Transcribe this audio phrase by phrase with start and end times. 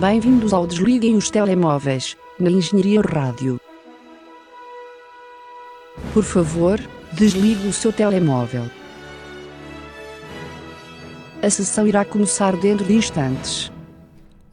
[0.00, 3.58] Bem-vindos ao Desliguem os Telemóveis, na Engenharia Rádio.
[6.12, 6.78] Por favor,
[7.14, 8.64] desligue o seu telemóvel.
[11.42, 13.72] A sessão irá começar dentro de instantes.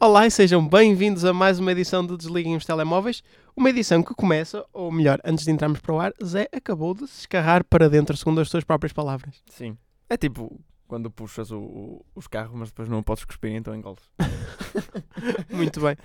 [0.00, 3.22] Olá e sejam bem-vindos a mais uma edição do Desliguem os Telemóveis.
[3.54, 7.06] Uma edição que começa, ou melhor, antes de entrarmos para o ar, Zé acabou de
[7.06, 9.42] se escarrar para dentro, segundo as suas próprias palavras.
[9.50, 9.76] Sim.
[10.08, 14.02] É tipo quando puxas o, o- os carros, mas depois não podes cuspir, então engoles.
[15.50, 15.96] Muito bem.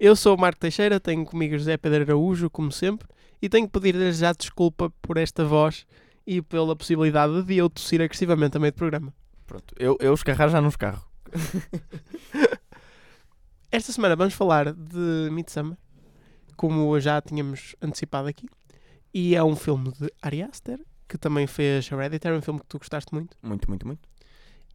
[0.00, 3.06] Eu sou o Marco Teixeira, tenho comigo José Pedro Araújo, como sempre,
[3.40, 5.86] e tenho que pedir-lhe já desculpa por esta voz
[6.26, 9.14] e pela possibilidade de eu tossir agressivamente a meio do programa.
[9.46, 11.04] Pronto, eu, eu escarrar já não escarro.
[13.70, 15.76] Esta semana vamos falar de Midsummer,
[16.56, 18.46] como já tínhamos antecipado aqui,
[19.12, 20.78] e é um filme de Ari Aster,
[21.08, 23.36] que também fez Hereditary, um filme que tu gostaste muito.
[23.42, 24.08] Muito, muito, muito.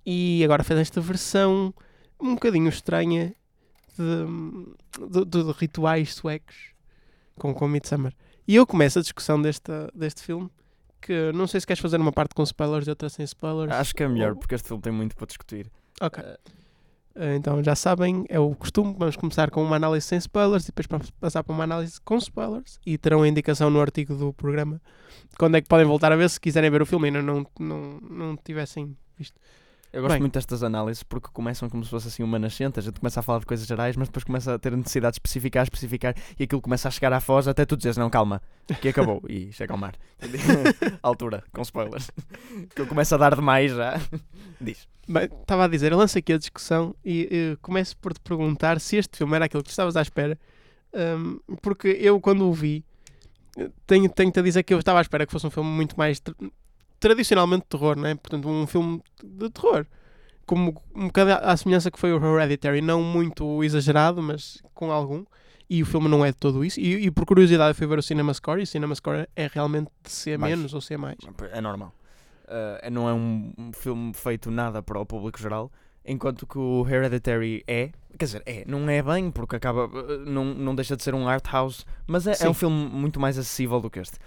[0.05, 1.73] E agora fez esta versão
[2.20, 3.34] um bocadinho estranha
[3.98, 6.55] de, de- de- de rituais suecos
[7.37, 8.13] com, com Midsummer.
[8.48, 10.49] E eu começo a discussão desta, deste filme,
[11.01, 13.71] que não sei se queres fazer uma parte com spoilers e outra sem spoilers.
[13.73, 15.71] Acho que é melhor, porque este filme tem muito para discutir.
[16.01, 16.23] Ok.
[16.23, 16.38] Eh,
[17.16, 20.68] Eh, Então já sabem, é o costume, vamos começar com uma análise sem spoilers e
[20.68, 24.32] depois pa- passar para uma análise com spoilers e terão a indicação no artigo do
[24.32, 24.79] programa
[25.38, 27.45] quando é que podem voltar a ver se quiserem ver o filme e ainda não,
[27.60, 29.35] não, não tivessem visto.
[29.91, 30.21] Eu gosto Bem.
[30.21, 32.79] muito destas análises porque começam como se fosse assim uma nascente.
[32.79, 35.18] A gente começa a falar de coisas gerais, mas depois começa a ter necessidade de
[35.18, 38.41] especificar, especificar, e aquilo começa a chegar à foz até tu dizes, não, calma,
[38.82, 39.21] que acabou.
[39.27, 39.95] E chega ao mar.
[41.01, 42.10] Altura, com spoilers.
[42.76, 43.99] Que eu começo a dar demais já.
[44.62, 44.87] Diz.
[45.07, 48.79] Bem, estava a dizer, eu lanço aqui a discussão e eh, começo por te perguntar
[48.79, 50.37] se este filme era aquilo que estavas à espera,
[50.93, 52.84] Ahm, porque eu, quando o vi,
[53.57, 55.95] eh, tenho- tenho-te a dizer que eu estava à espera que fosse um filme muito
[55.98, 56.20] mais
[56.99, 58.15] tradicionalmente de terror, não é?
[58.15, 59.85] Portanto, um filme de terror.
[60.45, 65.23] Como um bocado à semelhança que foi o Hereditary, não muito exagerado, mas com algum.
[65.69, 66.79] E o filme não é de todo isso.
[66.79, 69.91] E, e por curiosidade, fui ver o Cinema Score e o Cinema Score é realmente
[70.03, 70.55] de C Mais.
[70.55, 71.17] menos ou C mais.
[71.51, 71.93] É normal.
[72.45, 75.71] Uh, não é um, filme feito nada para o público geral,
[76.03, 80.45] enquanto que o Hereditary é, quer dizer, é, não é bem, porque acaba, uh, não,
[80.45, 83.79] não deixa de ser um art house, mas é, é um filme muito mais acessível
[83.79, 84.17] do que este.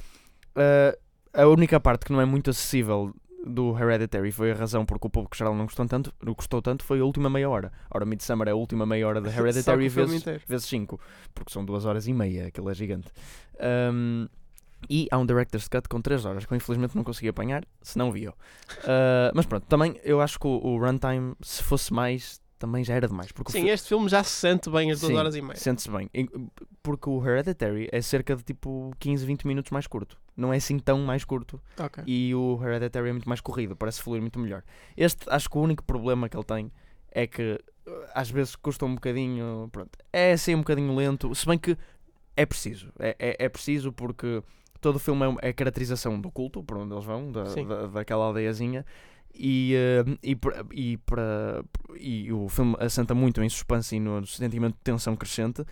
[0.50, 0.96] Uh,
[1.34, 5.10] a única parte que não é muito acessível do Hereditary foi a razão porque o
[5.10, 7.72] público geral não gostou tanto, não gostou tanto foi a última meia hora.
[7.90, 10.42] Ora, Midsummer é a última meia hora de Hereditary vezes, inteiro.
[10.46, 11.00] vezes 5,
[11.34, 13.08] porque são duas horas e meia, aquilo é gigante.
[13.92, 14.28] Um,
[14.88, 17.96] e há um Director's Cut com 3 horas, que eu infelizmente não consegui apanhar, se
[17.96, 18.32] não vi eu.
[18.32, 22.94] Uh, mas pronto, também eu acho que o, o runtime, se fosse mais, também já
[22.94, 23.32] era demais.
[23.32, 25.56] Porque Sim, este filme já se sente bem as duas Sim, horas e meia.
[25.56, 26.08] Sente-se bem.
[26.14, 26.28] Em-
[26.82, 30.16] Porque o Hereditary é cerca de tipo 15, 20 minutos mais curto.
[30.36, 31.60] Não é assim tão mais curto.
[31.78, 32.04] Ok.
[32.06, 34.62] E o Hereditary é muito mais corrido, parece fluir muito melhor.
[34.96, 36.72] Este, acho que o único problema que ele tem
[37.10, 39.68] é que uh, às vezes custa um bocadinho.
[39.72, 41.34] Pronto, é assim um bocadinho lento.
[41.34, 41.76] Se bem que
[42.36, 42.92] é preciso.
[42.98, 44.42] É, é, é preciso porque
[44.80, 47.44] todo o filme é, um- é a caracterização do culto, por onde eles vão, da,
[47.44, 48.84] da, daquela aldeiazinha.
[49.34, 49.74] E,
[50.06, 50.38] uh, e,
[50.72, 51.64] e, para,
[51.98, 55.64] e o filme assenta muito em suspense e no sentimento de tensão crescente.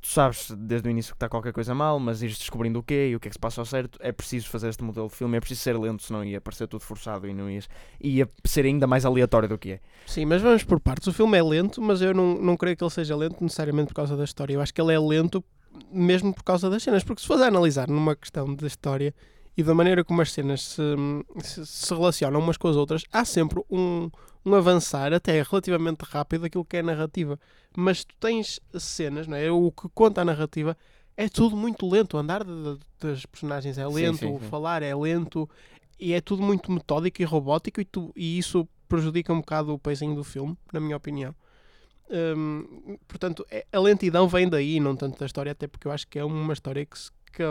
[0.00, 3.10] Tu sabes desde o início que está qualquer coisa mal, mas ires descobrindo o quê
[3.10, 3.98] e o que é que se passa ao certo.
[4.02, 6.80] É preciso fazer este modelo de filme, é preciso ser lento, senão ia parecer tudo
[6.80, 7.68] forçado e não ias,
[8.00, 9.80] ia ser ainda mais aleatório do que é.
[10.06, 11.06] Sim, mas vamos por partes.
[11.06, 13.94] O filme é lento, mas eu não, não creio que ele seja lento necessariamente por
[13.94, 14.54] causa da história.
[14.54, 15.44] Eu acho que ele é lento
[15.92, 17.04] mesmo por causa das cenas.
[17.04, 19.14] Porque se fores analisar numa questão da história
[19.56, 20.82] e da maneira como as cenas se,
[21.42, 24.10] se, se relacionam umas com as outras, há sempre um,
[24.44, 27.38] um avançar até relativamente rápido daquilo que é a narrativa.
[27.76, 29.50] Mas tu tens cenas, não é?
[29.50, 30.76] O que conta a narrativa
[31.16, 32.14] é tudo muito lento.
[32.16, 32.44] O andar
[33.00, 34.46] das personagens é Sim, lento, sim, o sim.
[34.46, 35.48] falar é lento
[35.98, 39.78] e é tudo muito metódico e robótico e, tu, e isso prejudica um bocado o
[39.78, 41.34] pacing do filme, na minha opinião.
[42.08, 46.06] Hum, portanto, é- a lentidão vem daí, não tanto da história, até porque eu acho
[46.06, 47.42] que é uma história que, se- que,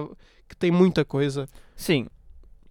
[0.47, 2.07] que tem muita coisa, Sim,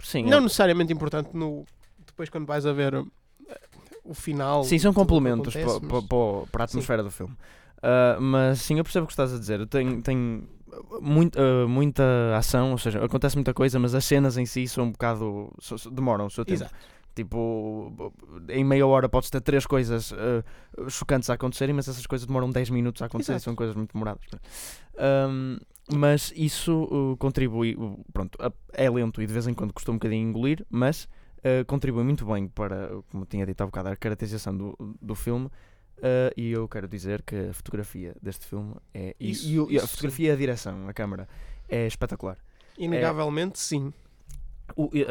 [0.00, 0.25] sim.
[0.25, 1.65] não é- necessariamente importante no
[2.06, 3.06] depois quando vais a ver uh,
[4.05, 4.64] o final.
[4.64, 7.37] Sim, são complementos acontece, pa- mas- pa- pa- para a atmosfera do filme.
[7.82, 9.61] Ah, mas sim, eu percebo o que estás a dizer.
[9.61, 10.49] Eu tenho, tenho
[11.00, 12.02] muito, ah, muita
[12.37, 15.52] ação, ou seja, acontece muita coisa, mas as cenas em si são um bocado.
[15.61, 16.56] so- so- demoram o seu tempo.
[16.62, 16.75] Exato.
[17.14, 18.12] Tipo,
[18.49, 22.50] em meia hora podes ter três coisas ah, chocantes a acontecerem, mas essas coisas demoram
[22.50, 23.44] 10 minutos a acontecer e Exato.
[23.44, 24.25] são coisas muito demoradas.
[24.99, 25.58] Ahm,
[25.92, 28.38] mas isso uh, contribui, uh, pronto,
[28.72, 31.04] é lento e de vez em quando custa um bocadinho engolir, mas
[31.38, 35.14] uh, contribui muito bem para, uh, como tinha dito há bocado, a caracterização do, do
[35.14, 35.46] filme.
[35.46, 39.14] uh, e eu quero dizer que a fotografia deste filme é.
[39.20, 41.28] e- Isso, e, o- e a fotografia e a direção, a câmara,
[41.69, 42.38] é espetacular.
[42.78, 43.92] Inegavelmente, sim.
[44.76, 45.06] O- e, uh,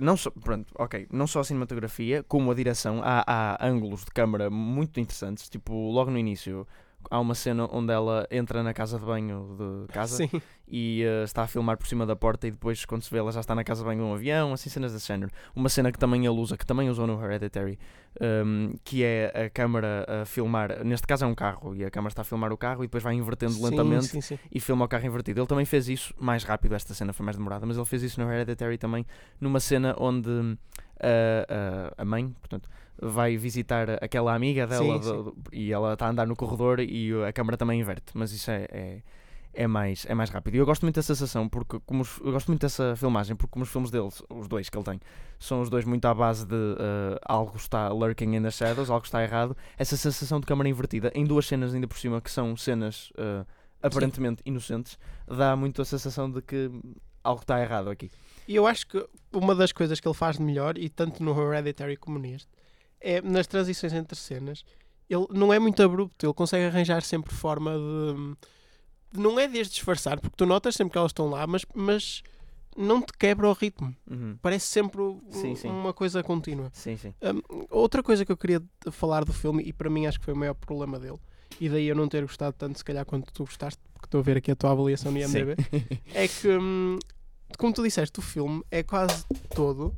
[0.00, 4.10] não só, pronto, ok, não só a cinematografia, como a direção, há, há ângulos de
[4.10, 6.66] câmara muito interessantes, tipo, logo no início,
[7.10, 10.30] há uma cena onde ela entra na casa de banho de casa Sim.
[10.66, 13.30] e eh, está a filmar por cima da porta e depois quando se vê ela
[13.30, 15.30] já está na casa de banho de um avião, assim cenas desse género.
[15.54, 17.78] Uma cena que também ele usa, que também usou no Hereditary,
[18.20, 22.10] um, que é a câmara a filmar, neste caso é um carro, e a câmara
[22.10, 24.38] está a filmar o carro e depois vai invertendo Sim, lentamente Sim, sim.
[24.50, 25.40] e filma o carro invertido.
[25.40, 28.20] Ele também fez isso mais rápido, esta cena foi mais demorada, mas ele fez isso
[28.20, 29.06] no Hereditary também,
[29.40, 30.56] numa cena onde uh,
[31.02, 32.68] uh, a mãe, portanto,
[33.00, 36.80] vai visitar aquela amiga dela Sim, do- do- e ela está a andar no corredor
[36.80, 39.02] e a câmara também inverte, mas isso é, é,
[39.54, 40.54] é mais, é mais rápido.
[40.54, 43.50] E eu gosto muito dessa sensação, porque como os- eu gosto muito dessa filmagem, porque
[43.50, 45.00] como os filmes dele, os dois que ele tem,
[45.38, 49.04] são os dois muito à base de uh, algo está lurking in the shadows, algo
[49.04, 52.56] está errado, essa sensação de câmara invertida, em duas cenas ainda por cima, que são
[52.56, 53.44] cenas uh,
[53.82, 54.96] aparentemente inocentes,
[55.26, 56.70] dá muito a sensação de que
[57.24, 58.10] algo está errado aqui.
[58.46, 61.32] E eu acho que uma das coisas que ele faz de melhor, e tanto no
[61.40, 62.48] Hereditary como neste,
[63.02, 64.64] é nas transições entre cenas.
[65.10, 68.36] Ele não é muito abrupto, ele consegue arranjar sempre forma de.
[69.20, 72.22] Não é desde disfarçar, porque tu notas sempre que elas estão lá, mas, mas
[72.74, 73.94] não te quebra o ritmo.
[74.10, 74.38] Uhum.
[74.40, 75.68] Parece sempre um- Sim, sim.
[75.68, 76.70] uma coisa contínua.
[76.72, 77.12] Sim, sim.
[77.22, 80.24] Hum, outra coisa que eu queria de- falar do filme, e para mim acho que
[80.24, 81.18] foi o maior problema dele,
[81.60, 84.22] e daí eu não ter gostado tanto, se calhar, quanto tu gostaste, porque estou a
[84.22, 85.56] ver aqui a tua avaliação no IMDb,
[86.14, 86.98] é que, hum,
[87.58, 89.94] como tu disseste, o filme é quase todo.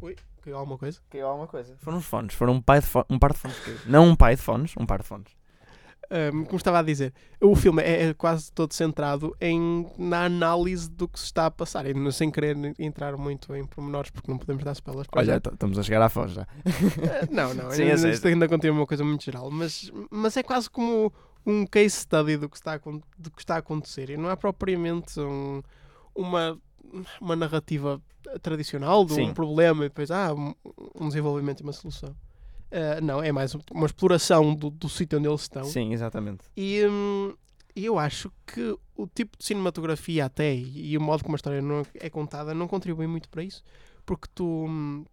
[0.00, 0.16] Ui,
[0.48, 1.00] caiu alguma coisa?
[1.10, 1.76] Caiu alguma coisa.
[1.78, 3.56] Foram os fones, foram um, pai de fo- um par de fones.
[3.86, 5.36] Não um pai de fones, um par de fones.
[6.10, 10.88] Hum, como estava a dizer, o filme é, é quase todo centrado em, na análise
[10.90, 14.30] do que se está a passar, e não- sem querer entrar muito em pormenores, porque
[14.30, 16.46] não podemos dar spoilers para Olha, estamos a chegar à foz já.
[16.64, 20.42] Eh, Não, não, Sim, ainda, isto ainda continua uma coisa muito geral, mas, mas é
[20.42, 21.12] quase como
[21.44, 24.36] um case study do que está a, do que está a acontecer e não é
[24.36, 25.62] propriamente um-
[26.14, 26.58] uma,
[27.20, 28.00] uma narrativa
[28.42, 29.30] tradicional de Sim.
[29.30, 32.14] um problema e depois ah, um, desenvolvimento e uma solução.
[32.70, 36.44] Eh, não, é mais uma exploração do, do sítio onde eles estão Sim, exatamente.
[36.56, 37.34] e hum,
[37.74, 41.86] eu acho que o tipo de cinematografia até e, o modo como a história não
[41.94, 43.62] é contada não contribui muito para isso.
[44.04, 44.66] Porque tu...
[44.66, 45.04] hum,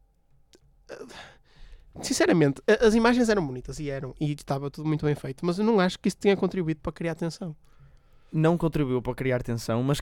[2.01, 5.57] Sinceramente, a- as imagens eram bonitas e eram, e estava tudo muito bem feito, mas
[5.57, 7.55] eu não acho que isso tenha contribuído para criar atenção.
[8.31, 9.99] Não contribuiu para criar tensão, mas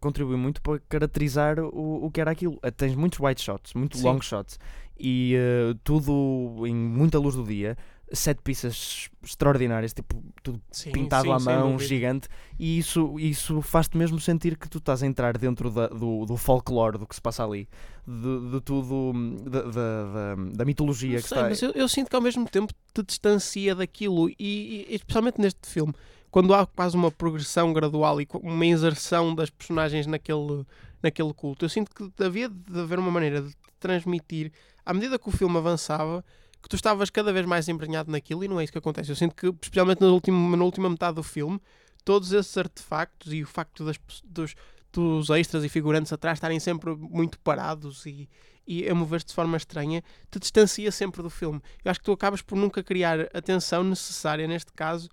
[0.00, 2.58] contribuiu muito para caracterizar o, o que era aquilo.
[2.62, 4.04] Eh, Tens muitos wide shots, muito Sim.
[4.04, 4.58] long shots
[4.98, 7.76] e eh, tudo em muita luz do dia.
[8.12, 13.96] Sete pistas extraordinárias, tipo, tudo Sim, pintado sim, à mão, gigante, e isso, isso faz-te
[13.98, 17.20] mesmo sentir que tu estás a entrar dentro da- do, do folclore do que se
[17.20, 17.68] passa ali,
[18.06, 19.12] de, de tudo,
[19.50, 21.48] da, da, da, mitologia que está.
[21.48, 25.68] mas eu, eu sinto que ao mesmo tempo te distancia daquilo e, e especialmente neste
[25.68, 25.92] filme
[26.36, 30.66] quando há quase uma progressão gradual e uma inserção das personagens naquele,
[31.02, 34.52] naquele culto eu sinto que havia de haver uma maneira de transmitir
[34.84, 36.22] à medida que o filme avançava
[36.62, 39.16] que tu estavas cada vez mais embrenhado naquilo e não é isso que acontece eu
[39.16, 41.58] sinto que especialmente na última, na última metade do filme
[42.04, 44.54] todos esses artefactos e o facto das, dos,
[44.92, 48.28] dos extras e figurantes atrás estarem sempre muito parados e,
[48.66, 51.62] e a mover-se de forma estranha te distancia sempre do filme.
[51.82, 55.08] Eu acho que tu acabas por nunca criar a atenção necessária neste caso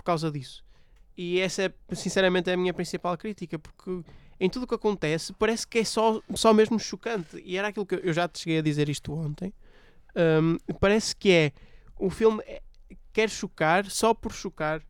[0.00, 0.64] por causa disso.
[1.16, 4.00] E essa é, sinceramente, é a minha principal crítica, porque
[4.40, 7.36] em tudo o que acontece parece que é só, só mesmo chocante.
[7.44, 9.52] E era aquilo que eu- já te cheguei a dizer isto ontem.
[10.16, 11.52] Hum, parece que é
[11.98, 12.62] o filme é-
[13.12, 14.80] quer chocar só por chocar,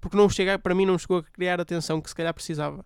[0.00, 2.82] porque não chega, para mim não chegou a criar a atenção que se calhar precisava.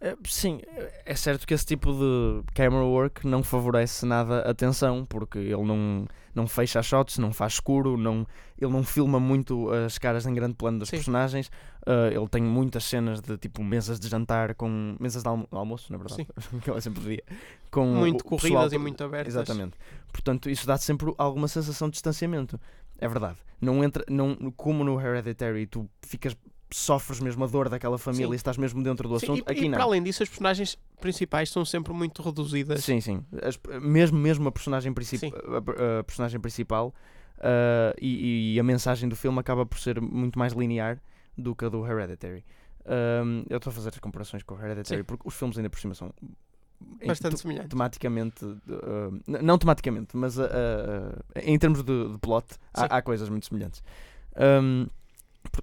[0.00, 0.60] Eh, Sim,
[1.04, 5.64] é certo que esse tipo de camera work não favorece nada a tensão, porque ele
[5.64, 8.26] não, não fecha shots, não faz escuro, não,
[8.60, 10.96] ele não filma muito as caras em grande plano das Sim.
[10.96, 11.50] personagens.
[11.86, 15.90] eh, ele tem muitas cenas de tipo mesas de jantar com mesas de almo- almoço,
[15.92, 16.26] na verdade,
[16.62, 17.24] que ele sempre dizia,
[17.70, 19.34] com muito o pessoal corridas e muito abertas.
[19.34, 19.76] Exatamente.
[20.12, 22.60] Portanto, isso dá sempre alguma sensação de distanciamento.
[22.98, 23.38] É verdade.
[23.60, 26.36] Não entra, não, como no Hereditary, tu ficas
[26.72, 28.32] sofres mesmo a dor daquela família Sim.
[28.32, 29.44] e estás mesmo dentro do Sim, assunto.
[29.48, 29.76] e, Aqui e não.
[29.76, 32.84] para além disso, as personagens principais são sempre muito reduzidas.
[32.84, 33.24] Sim, sim.
[33.42, 36.94] As- mesmo, mesmo a personagem, princip- a, a personagem principal
[37.40, 40.98] ah, e, e a mensagem do filme acaba por ser muito mais linear
[41.36, 42.44] do que a do Hereditary.
[42.86, 45.04] Ahm, eu estou a fazer as comparações com o Hereditary Sim.
[45.04, 46.12] porque os filmes ainda por cima são
[47.06, 47.68] Bastante te- semelhantes.
[47.68, 50.46] tematicamente, n- não tematicamente, mas ah,
[51.36, 53.82] em termos de, de plot, há, há coisas muito semelhantes.
[54.32, 54.90] Por-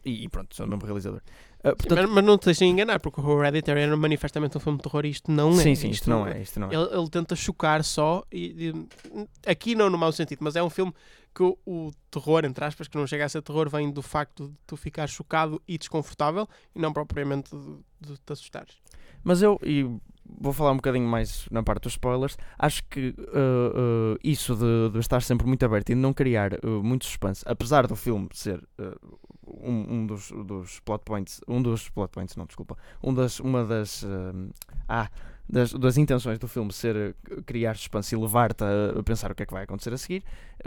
[0.05, 1.21] e, pronto, sou o mesmo realizador.
[1.21, 4.77] Sim, portanto, mas, mas não te deixem enganar, porque o Hereditary era manifestamente um filme
[4.77, 5.63] de terror e isto não é.
[5.63, 6.41] sim, sim, isto não é.
[6.41, 6.75] Isto não é.
[6.75, 10.69] Ele, ele tenta chocar só, e, e- aqui não no mau sentido, mas é um
[10.69, 10.93] filme
[11.35, 14.47] que o, o terror, entre aspas, que não chega a ser terror, vem do facto
[14.47, 18.75] de tu ficar chocado e desconfortável e não propriamente de, de te assustares.
[19.23, 19.83] Mas eu, e
[20.39, 24.89] vou falar um bocadinho mais na parte dos spoilers, acho que uh, uh, isso de,
[24.91, 28.27] de estar sempre muito aberto e de não criar uh, muito suspense, apesar do filme
[28.33, 33.13] ser uh, um, um dos, dos plot points, um dos plot points, não, desculpa, um
[33.13, 34.49] das, uma das, hum,
[34.87, 35.09] ah,
[35.49, 37.13] das, das intenções do filme ser eh,
[37.45, 40.23] criar suspense e levar-te a, pensar o que é que vai acontecer a seguir,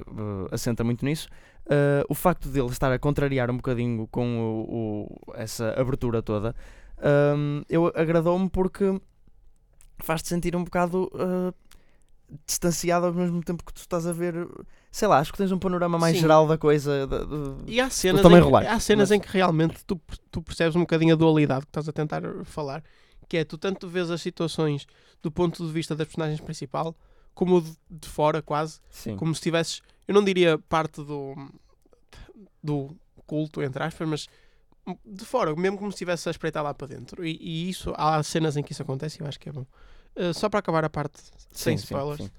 [0.08, 1.28] uh, assenta muito nisso.
[1.66, 6.54] Uh, o facto dele estar a contrariar um bocadinho com o, o- essa abertura toda,
[7.36, 9.00] hum, eu agradou-me porque
[9.98, 11.54] faz-te sentir um bocado uh,
[12.46, 14.34] distanciado ao mesmo tempo que tu estás a ver.
[14.90, 16.22] Sei lá, acho que tens um panorama mais Sim.
[16.22, 17.06] geral da coisa.
[17.06, 20.00] da- de- E há cenas, em, que- rolar, há cenas mas- em que realmente tu,
[20.30, 22.82] tu percebes um bocadinho a dualidade que estás a tentar falar,
[23.28, 24.86] que é tu tanto vês as situações
[25.22, 26.96] do ponto de vista das personagens principal,
[27.34, 29.16] como de, de fora quase, Sim.
[29.16, 31.34] como se estivesses, eu não diria parte do,
[32.62, 32.96] do
[33.26, 34.28] culto, entre aspas, mas
[35.04, 37.24] de fora, mesmo como se estivesse a espreitar lá para dentro.
[37.24, 39.64] E, e isso, há cenas em que isso acontece e eu acho que é bom.
[40.16, 41.20] Uh, só para acabar a parte
[41.52, 42.30] sem Sim, sim, spoilers, sim.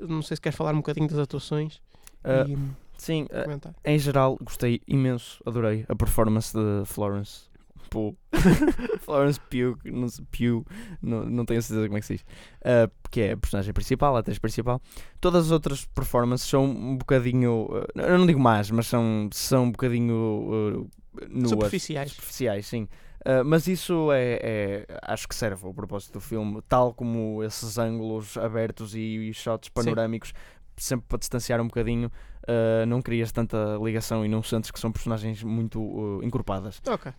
[0.00, 1.80] não sei se queres falar um bocadinho das atuações
[2.24, 2.56] Ah, e
[2.98, 3.74] sim, ah, comentar.
[3.84, 7.48] em geral, gostei imenso, adorei a performance de Florence
[7.88, 8.14] Pugh.
[9.00, 10.64] Florence Pugh, não, Pugh,
[11.02, 12.24] não, não tenho certeza como é que se diz,
[12.64, 14.80] Ah, que é a personagem principal, a atriz principal.
[15.20, 19.70] Todas as outras performances são um bocadinho, eu não digo más, mas são, são um
[19.72, 20.88] bocadinho
[21.28, 21.50] nuas.
[21.50, 22.10] Superficiais.
[22.10, 22.88] Superficiais, sim.
[23.20, 27.76] Uh, mas isso é, é- acho que serve ao propósito do filme, tal como esses
[27.76, 30.32] ângulos abertos e, e shots panorâmicos,
[30.76, 32.10] sempre para distanciar um bocadinho,
[32.44, 36.80] uh, não crias tanta ligação e não sentes que são personagens muito uh, encorpadas.
[36.86, 37.12] Ok.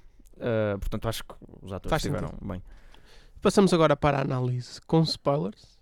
[0.79, 2.63] Portanto, acho que os atores Faz estiveram bem.
[3.43, 5.79] Passamos agora para a análise com spoilers.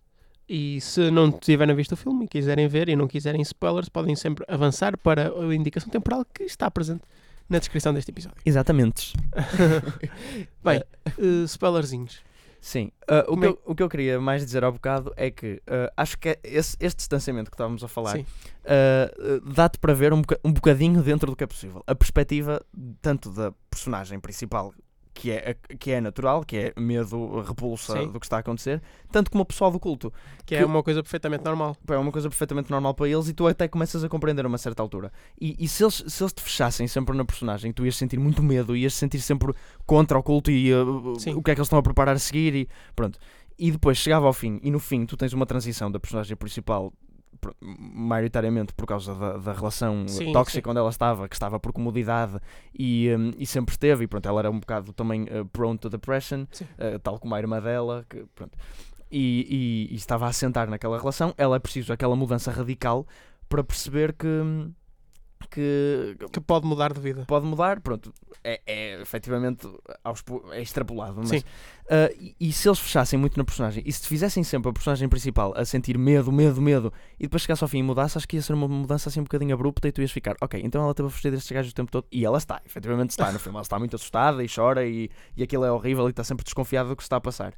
[0.49, 4.17] E se não tiverem visto o filme e quiserem ver e não quiserem spoilers, podem
[4.17, 7.03] sempre avançar para a indicação temporal que está presente
[7.49, 8.37] na descrição deste episódio.
[8.45, 9.13] Exatamente.
[10.63, 10.81] Bem,
[11.17, 12.21] eh, spoilerzinhos.
[12.61, 15.11] Sim, Uh, o, Como que é eu, o que eu queria mais dizer ao bocado
[15.15, 19.79] é que uh, acho que esse, este distanciamento que estávamos a falar uh, uh, dá-te
[19.79, 21.81] para ver um, boca- um bocadinho dentro do que é possível.
[21.87, 22.61] A perspectiva
[23.01, 24.73] tanto da personagem principal,
[25.13, 28.07] que é, que é natural, que é medo, repulsa Sim.
[28.11, 30.13] do que está a acontecer, tanto como o pessoal do culto.
[30.45, 31.75] Que, é Que- uma coisa perfeitamente normal.
[31.89, 34.57] É uma coisa perfeitamente normal para eles e tu até começas a compreender a uma
[34.57, 35.11] certa altura.
[35.39, 38.41] E, e se, eles, se eles te fechassem sempre na personagem, tu ias sentir muito
[38.41, 39.53] medo, ias sentir sempre
[39.85, 41.33] contra o culto e uh, Sim.
[41.33, 43.19] o que é que eles estão a preparar a seguir e pronto.
[43.57, 46.91] E depois chegava ao fim, e no fim tu tens uma transição da personagem principal,
[46.91, 47.08] pr-
[47.61, 50.71] maioritariamente por causa da, da relação Sim, tóxica sim.
[50.71, 52.39] onde ela estava, que estava por comodidade
[52.77, 55.89] e, um, e sempre esteve, e pronto, ela era um bocado também uh, prone to
[55.89, 58.57] depression, uh, tal como a irmã dela, que, pronto.
[59.11, 63.07] E, e- e estava a assentar naquela relação, ela é preciso aquela mudança radical
[63.47, 64.27] para perceber que,
[65.47, 67.25] que Que pode mudar de vida.
[67.27, 69.67] pode mudar, pronto, é, é efetivamente
[70.03, 71.41] aos, é extrapolado, mas, Sim.
[71.89, 75.07] ah, e, e se eles fechassem muito na personagem e se fizessem sempre a personagem
[75.09, 78.35] principal a sentir medo, medo, medo e depois chegasse ao fim e mudasse, acho que
[78.35, 80.93] ia ser uma mudança assim um bocadinho abrupta e tu ias ficar, ok, então ela
[80.93, 83.55] teve a fugir destes gajos o tempo todo e ela está, efetivamente está no filme,
[83.55, 86.89] ela está muito assustada e chora e, e aquilo é horrível e está sempre desconfiada
[86.89, 87.53] do que está a passar.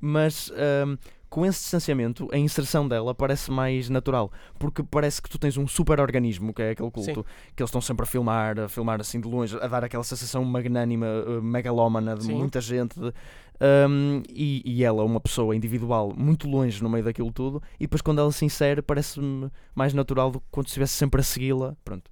[0.00, 0.96] Mas ahm,
[1.34, 5.66] com esse distanciamento, a inserção dela parece mais natural, porque parece que tu tens um
[5.66, 7.24] super organismo, que é aquele culto,
[7.56, 10.44] que eles estão sempre a filmar, a filmar assim de longe, a dar aquela sensação
[10.44, 12.34] magnânima, eh, megalómana de Sim.
[12.34, 13.00] muita gente.
[13.00, 13.12] de-
[13.60, 18.00] um, e, e ela, uma pessoa individual, muito longe no meio daquilo tudo, e depois
[18.00, 21.76] quando ela se insere, parece-me mais natural do que quando estivesse sempre a segui-la.
[21.84, 22.08] Pronto.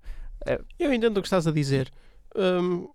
[0.80, 1.92] Eu entendo o que estás a dizer.
[2.36, 2.88] Hum,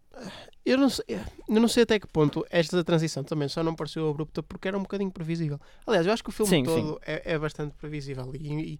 [0.65, 4.09] eu, não sei, eu não sei até que ponto esta transição também só não pareceu
[4.09, 5.59] abrupta porque era um bocadinho previsível.
[5.85, 8.79] Aliás, eu acho que o filme Sim, todo É, é bastante previsível e, e,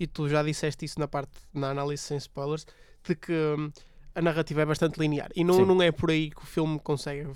[0.00, 2.66] e tu já disseste isso na parte na análise sem spoilers
[3.04, 3.70] de que hum,
[4.14, 5.64] a narrativa é bastante linear e não, Sim.
[5.66, 7.28] não é por aí que o filme consegue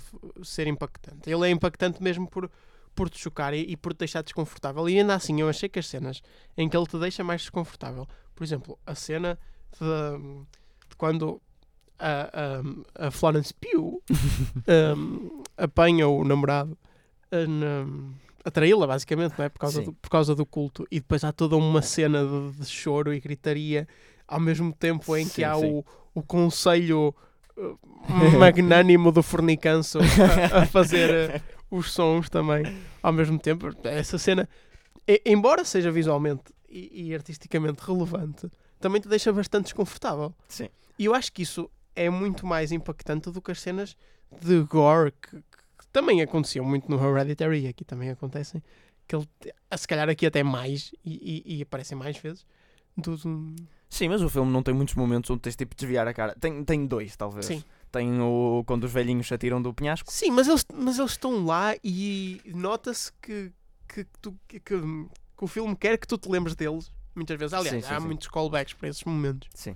[0.43, 1.29] ser impactante.
[1.29, 2.49] Ele é impactante mesmo por,
[2.95, 4.89] por te chocar e, e por te deixar desconfortável.
[4.89, 6.21] E ainda assim, eu achei que as cenas
[6.57, 9.37] em que ele te deixa mais desconfortável, por exemplo, a cena
[9.79, 10.43] de,
[10.89, 11.39] de quando
[12.01, 14.01] a, a, a Florence Pugh
[14.97, 16.77] um, apanha o namorado
[17.31, 18.11] a, na-
[18.43, 19.49] a traí-la, basicamente, não é?
[19.49, 19.85] por, causa Sim.
[19.85, 20.85] do, por causa do culto.
[20.89, 23.87] E depois há toda uma cena de, de choro e gritaria
[24.27, 25.65] ao mesmo tempo em que Sim, há sim.
[25.71, 27.13] o, o conselho
[28.39, 32.63] magnânimo do fornicanço a, a fazer uh, os sons também
[33.01, 33.69] ao mesmo tempo.
[33.83, 34.47] Essa cena,
[35.07, 40.33] e- embora seja visualmente e, e artisticamente relevante, também te deixa bastante desconfortável.
[40.47, 40.69] Sim.
[40.97, 43.95] E eu acho que isso é muito mais impactante do que as cenas
[44.41, 48.63] de gore que, que também aconteciam muito no Hereditary e aqui também acontecem.
[49.07, 49.27] Que ele,
[49.77, 52.45] se calhar aqui até mais e, e- e aparecem mais vezes.
[52.95, 53.55] Do, do-
[53.89, 56.33] Sim, mas o filme não tem muitos momentos onde tens tipo de desviar a cara.
[56.39, 57.45] Tem, tem dois, talvez.
[57.45, 57.61] Sim.
[57.91, 60.09] Tem o quando os velhinhos se atiram do penhasco.
[60.09, 63.51] Sim, mas eles, mas eles estão lá e nota-se que,
[63.87, 66.89] que, tu- que, que- que o filme quer que tu te lembres deles.
[67.13, 68.05] Muitas vezes, aliás, Sim, sim, há sim.
[68.05, 69.49] muitos callbacks para esses momentos.
[69.53, 69.75] Sim.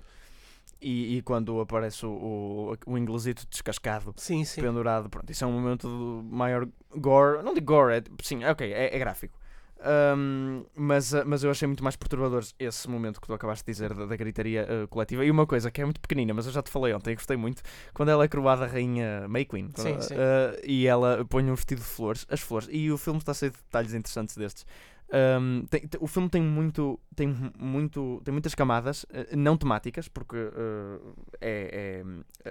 [0.80, 4.60] E, e quando aparece o, o, o inglesito descascado Sim, sim.
[4.60, 6.66] pendurado, pronto, isso é um momento de maior
[6.96, 9.38] gore, não de gore, é, sim, ok, é, é gráfico.
[9.78, 13.72] Um, mas, uh, mas eu achei muito mais perturbador esse momento que tu acabaste de
[13.72, 15.22] dizer da, da gritaria uh, coletiva.
[15.24, 17.36] E uma coisa que é muito pequenina, mas eu já te falei ontem, e gostei
[17.36, 21.44] muito, quando ela é coroada a rainha May Queen Sim, quando- uh, e ela põe
[21.50, 24.66] um vestido de flores, as flores, e o filme está cheio de detalhes interessantes destes.
[25.08, 30.08] Um, tem- tem- o filme tem muito, tem muito, tem muitas camadas uh, não temáticas,
[30.08, 32.02] porque uh, é,
[32.44, 32.50] é,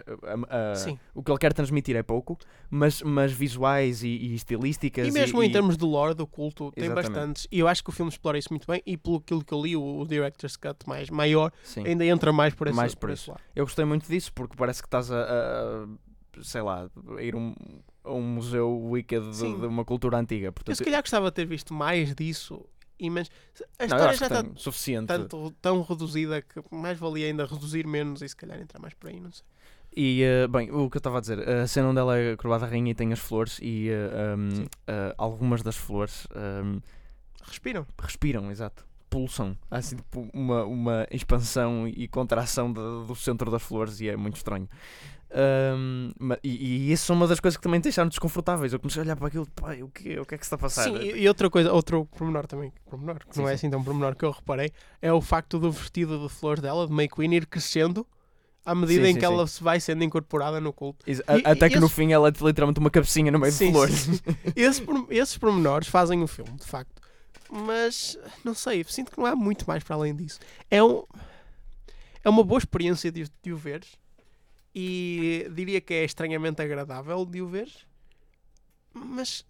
[0.93, 2.37] uh, o que ele quer transmitir é pouco,
[2.69, 6.71] mas, mas visuais e, e estilísticas E mesmo e, em termos de lore do culto,
[6.71, 7.09] tem Exatamente.
[7.13, 7.47] bastantes.
[7.51, 8.81] E eu acho que o filme explora isso muito bem.
[8.85, 11.85] E pelo aquilo que eu li, o, o Director's Cut mais, maior Sim.
[11.85, 13.33] ainda entra mais por esse, Mais por por isso.
[13.55, 15.87] Eu gostei muito disso porque parece que estás a, a-
[16.41, 17.53] sei lá, a ir um,
[18.07, 20.47] um museu wicked de, de uma cultura antiga.
[20.47, 22.65] Eu Portanto, se calhar gostava de ter visto mais disso.
[22.97, 23.29] E, mas
[23.77, 25.07] a eu história já está suficiente.
[25.07, 29.09] tanto, tão reduzida que mais valia ainda reduzir menos e se calhar entrar mais por
[29.09, 29.43] aí, não sei.
[29.97, 32.65] E, eh, bem, o que eu estava a dizer, a cena onde ela é coroada
[32.65, 36.79] rainha e tem as flores e eh, um, eh, algumas das flores um,
[37.43, 37.85] Respiram.
[38.01, 38.85] respiram, exato.
[39.09, 39.55] Pulsam.
[39.71, 44.17] Há assim tipo, uma, uma expansão e contração de- do centro das flores e é
[44.17, 44.67] muito estranho.
[45.37, 46.11] Um,
[46.41, 48.71] e, e isso é uma das coisas que também deixaram desconfortáveis.
[48.71, 50.55] Eu comecei a olhar para aquilo, pai, o que, o que é que se está
[50.55, 50.83] a passar?
[50.83, 53.55] Sim, e e outra coisa, outro pormenor também, pormenor, que Sim, não é sim.
[53.55, 56.93] assim tão pormenor que eu reparei, é o facto do vestido de flores dela, de
[56.93, 58.07] May Queen, ir crescendo
[58.65, 61.05] à medida Sim, em sim, que ela se vai sendo incorporada no culto.
[61.27, 63.71] A- E- até que no esse- fim ela é literalmente uma cabecinha no meio de
[63.71, 64.07] flores.
[64.55, 67.01] Esse esses pormenores fazem o filme, de facto.
[67.51, 70.39] Mas, não sei, sinto que não há muito mais para além disso.
[70.71, 71.03] É, um,
[72.23, 73.89] é uma boa experiência de, de o veres.
[74.77, 77.87] E diria que é estranhamente agradável de o veres.
[78.93, 79.45] Mas,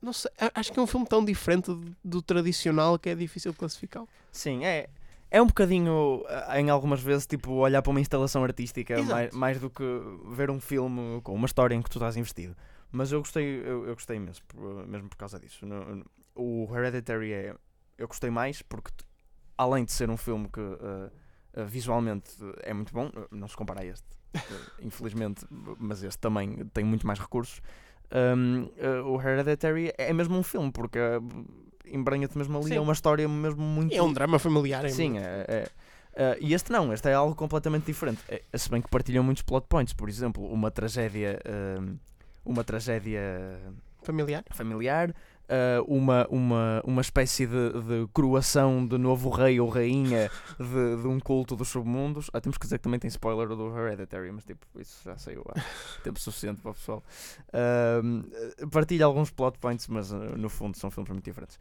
[0.00, 1.70] não sei, acho que é um filme tão diferente
[2.02, 4.08] do, tradicional que é difícil classificá-lo.
[4.32, 4.88] Sim, é.
[5.30, 9.60] É um bocadinho, ah, em algumas vezes, tipo, olhar para uma instalação artística mais, mais
[9.60, 9.84] do que
[10.34, 12.56] ver um filme com uma história em que tu estás investido.
[12.90, 15.64] Mas eu gostei, eu, eu gostei por- mesmo por causa disso.
[16.34, 17.54] O Hereditary é.
[17.96, 18.90] Eu gostei mais porque,
[19.56, 22.30] além de ser um filme que ah, visualmente
[22.62, 24.06] é muito bom, não se compara a este,
[24.82, 25.46] infelizmente,
[25.78, 27.60] mas este também tem muito mais recursos.
[28.12, 31.20] um, ah, o Hereditary é mesmo um filme, porque ah,
[31.86, 32.76] embranha-te mesmo ali, Sim.
[32.76, 33.94] é uma história mesmo muito.
[33.94, 34.84] É um drama familiar.
[34.84, 35.68] É Sim, é, é-
[36.12, 38.20] é, e este não, este é algo completamente diferente.
[38.28, 41.38] É, se bem que partilham muitos plot points, por exemplo, uma tragédia,
[41.80, 41.96] hum,
[42.44, 43.20] uma tragédia
[44.02, 44.44] familiar.
[44.50, 45.14] familiar,
[45.50, 51.08] ah, uma, uma, uma espécie de, de coroação de novo rei ou rainha de, de
[51.08, 52.30] um culto dos submundos.
[52.32, 55.44] Ah, temos que dizer que também tem spoiler do Hereditary, mas tipo, isso já saiu
[55.48, 55.60] há
[56.04, 57.02] tempo suficiente para o pessoal.
[57.52, 58.22] Ahm,
[58.70, 61.58] partilha alguns plot points, mas ah, no fundo são filmes muito diferentes.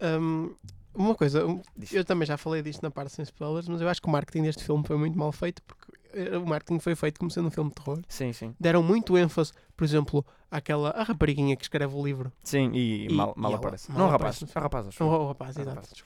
[0.00, 0.54] Hum,
[0.94, 1.60] uma coisa, um,
[1.92, 4.44] eu também já falei disto na parte sem spoilers, mas eu acho que o marketing
[4.44, 5.99] deste filme foi muito mal feito porque eh,
[6.42, 8.00] o marketing foi feito como sendo um filme de terror.
[8.08, 8.54] Sim, sim.
[8.58, 12.32] Deram muito ênfase, por exemplo, àquela a rapariguinha que escreve o livro.
[12.42, 13.90] Sim, e, E- mal, e mal ela- aparece.
[13.90, 14.40] mal não, aparece rapaz.
[14.42, 14.64] no A filme.
[14.64, 15.76] rapaz, acho rapaz, exato.
[15.76, 16.04] rapaz.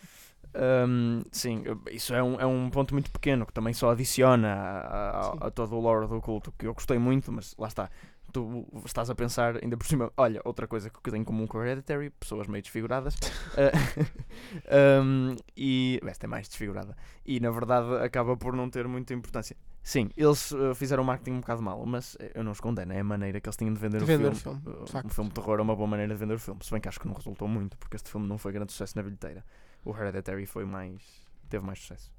[0.56, 5.30] Hum, sim, isso é um, é um ponto muito pequeno que também só adiciona a,
[5.32, 7.90] a- a todo o lore do culto que eu gostei muito, mas lá está.
[8.32, 10.12] Tu estás a pensar ainda por cima.
[10.16, 13.14] Olha, outra coisa que tem em comum com o Hereditary, pessoas meio desfiguradas.
[13.56, 13.70] Ah,
[15.04, 16.96] hum, e esta é mais desfigurada.
[17.24, 19.56] E na verdade acaba por não ter muita importância.
[19.86, 22.90] Sim, eles uh, fizeram o marketing um bocado mal, mas eh, eu não os condeno,
[22.94, 24.58] é a maneira que eles tinham de vender, De o, vender o filme.
[24.62, 25.06] filme, de Uh, facto.
[25.06, 26.88] um filme de terror é uma boa maneira de vender o filme, se bem que
[26.88, 29.44] acho que não resultou muito, porque este filme não foi grande sucesso na bilheteira.
[29.84, 31.02] O Hereditary foi mais.
[31.50, 32.10] teve mais sucesso.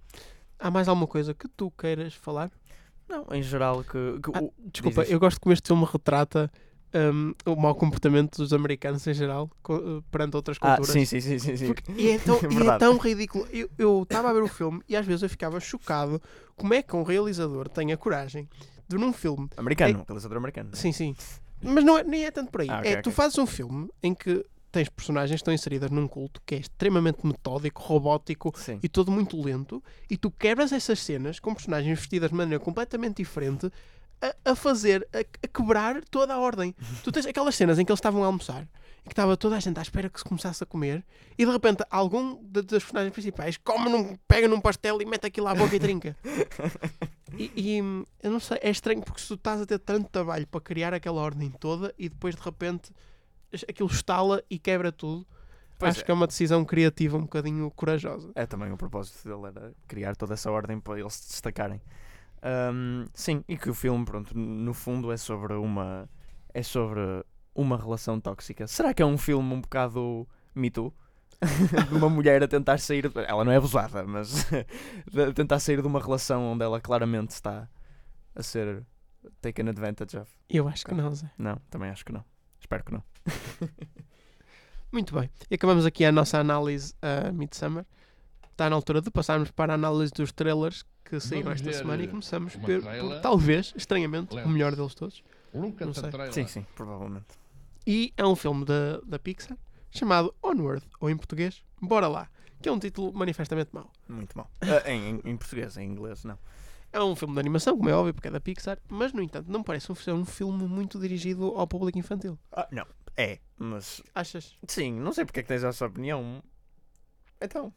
[0.59, 2.51] Há mais alguma coisa que tu queiras falar?
[3.09, 4.19] Não, em geral, que.
[4.21, 6.51] que Ah, o- Desculpa, eu gosto como este filme retrata
[6.95, 10.91] hum, o mau comportamento dos americanos em geral eh, perante outras Ah, culturas.
[10.93, 11.57] sim, sim, sim, sim.
[11.57, 11.65] sim.
[11.67, 13.47] Porque- e, é tão, e é tão ridículo.
[13.77, 16.21] Eu estava a ver o filme e às vezes eu ficava chocado
[16.55, 18.47] como é que um realizador tem a coragem
[18.87, 19.49] de num filme.
[19.57, 20.69] Americano, realizador americano.
[20.73, 21.15] Sim, sim.
[21.61, 22.69] Mas não é, nem é tanto por aí.
[22.69, 23.13] Ah, ok, é tu ok.
[23.13, 27.25] fazes um filme em que tens personagens que estão inseridas num culto que é extremamente
[27.25, 28.77] metódico, robótico Sim.
[28.83, 33.17] e todo muito lento, e tu quebras essas cenas com personagens vestidas de maneira completamente
[33.17, 33.71] diferente
[34.21, 36.75] a, a fazer, a, a quebrar toda a ordem.
[37.03, 38.67] tu tens aquelas cenas em que eles estavam a almoçar
[39.05, 41.05] e que estava toda a gente à espera que se começasse a comer,
[41.37, 45.47] e de repente algum das personagens principais come num, pega num pastel e mete aquilo
[45.47, 46.15] à boca e trinca.
[47.37, 50.09] E, e, hum, eu não sei, é estranho porque se tu estás a ter tanto
[50.09, 52.93] trabalho para criar aquela ordem toda e depois de repente
[53.67, 55.27] aquilo estala e quebra tudo.
[55.77, 56.03] Pois Acho é.
[56.05, 58.31] que é uma decisão criativa um bocadinho corajosa.
[58.35, 61.81] É também o propósito dele era criar toda essa ordem para eles se destacarem.
[62.45, 66.07] Ahm, sim, e que o filme, pronto, no fundo é sobre uma.
[66.53, 67.01] É sobre
[67.55, 68.67] uma relação tóxica.
[68.67, 70.93] Será que é um filme um bocado Me Too?
[71.89, 73.11] de uma mulher a tentar sair.
[73.27, 77.67] Ela não é abusada, mas a tentar sair de uma relação onde ela claramente está
[78.35, 78.85] a ser
[79.41, 80.31] taken advantage of.
[80.47, 81.29] Eu acho que não, Zé.
[81.37, 82.23] Não, também acho que não.
[82.59, 83.03] Espero que não.
[84.91, 85.29] Muito bem.
[85.49, 87.85] E acabamos aqui a nossa análise a Midsummer.
[88.51, 92.05] Está na altura de passarmos para a análise dos trailers que saíram esta semana e
[92.05, 95.23] eh, começamos por, por, talvez, estranhamente, o melhor deles todos.
[95.53, 96.09] Não sei.
[96.31, 97.27] Sim, sim, provavelmente.
[97.87, 99.57] E é um filme da, da Pixar
[99.91, 102.27] chamado Onward, ou em português, Bora Lá,
[102.61, 103.89] que é um título manifestamente mau.
[104.09, 104.49] Muito mal.
[104.61, 106.37] Ah, em, em- português, em inglês, não.
[106.91, 109.49] É um filme de animação, como é óbvio, porque é da Pixar, mas no entanto
[109.51, 112.37] não parece um, ser um filme muito dirigido ao público infantil.
[112.51, 112.85] Ah, não.
[113.15, 114.01] É, mas.
[114.13, 114.55] Achas?
[114.67, 116.43] Sim, não sei porque é que tens essa opinião.
[117.39, 117.71] Então,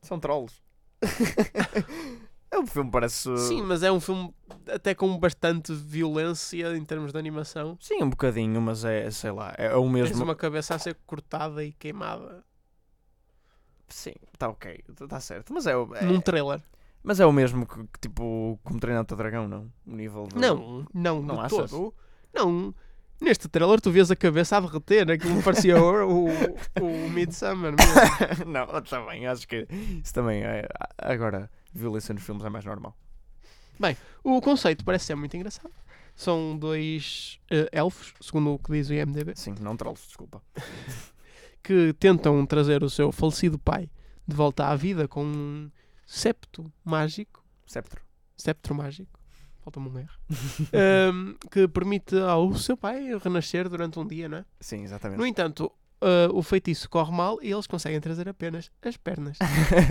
[0.00, 0.62] são trolls.
[2.50, 3.36] é um filme, parece.
[3.38, 4.34] Sim, mas é um filme
[4.72, 7.76] até com bastante violência em termos de animação.
[7.80, 10.24] Sim, um bocadinho, mas é, sei lá, é o Tens mesmo.
[10.24, 12.44] uma cabeça a ser cortada e queimada
[13.88, 15.52] Sim, está ok, está certo.
[15.52, 16.60] Mas é, o- é- num trailer.
[17.02, 19.72] mas é o mesmo que, que, tipo, como treinar o dragão, não?
[19.86, 20.36] O nível de...
[20.38, 21.94] Não, não, Não de todo.
[22.34, 22.74] Não.
[23.20, 26.28] Neste trailer tu vês a cabeça a derreter, aquilo me parecia o, o,
[26.80, 28.46] o Midsummer mesmo.
[28.46, 29.66] não, também, acho que
[30.04, 30.68] isso também é.
[30.98, 32.96] Agora, violência nos filmes é mais normal.
[34.24, 35.72] O conceito parece ser muito engraçado.
[36.14, 40.42] São dois eh, elfos, segundo o que diz o IMDB, Sim, não trolls, desculpa.
[41.62, 43.88] que tentam trazer o seu falecido pai
[44.26, 45.70] de volta à vida com um
[46.04, 47.44] septo mágico.
[47.66, 48.02] Sceptro.
[48.36, 49.18] Septro mágico.
[49.62, 50.08] Falta-me um R.
[50.72, 54.44] ehm, que permite ao seu pai renascer durante um dia, não é?
[54.60, 55.18] Sim, exatamente.
[55.18, 55.70] No entanto,
[56.00, 59.38] eh, o feitiço corre mal e eles conseguem trazer apenas as pernas.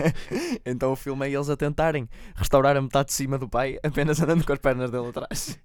[0.64, 4.20] então o filme é eles a tentarem restaurar a metade de cima do pai apenas
[4.20, 5.58] andando com as pernas dele atrás.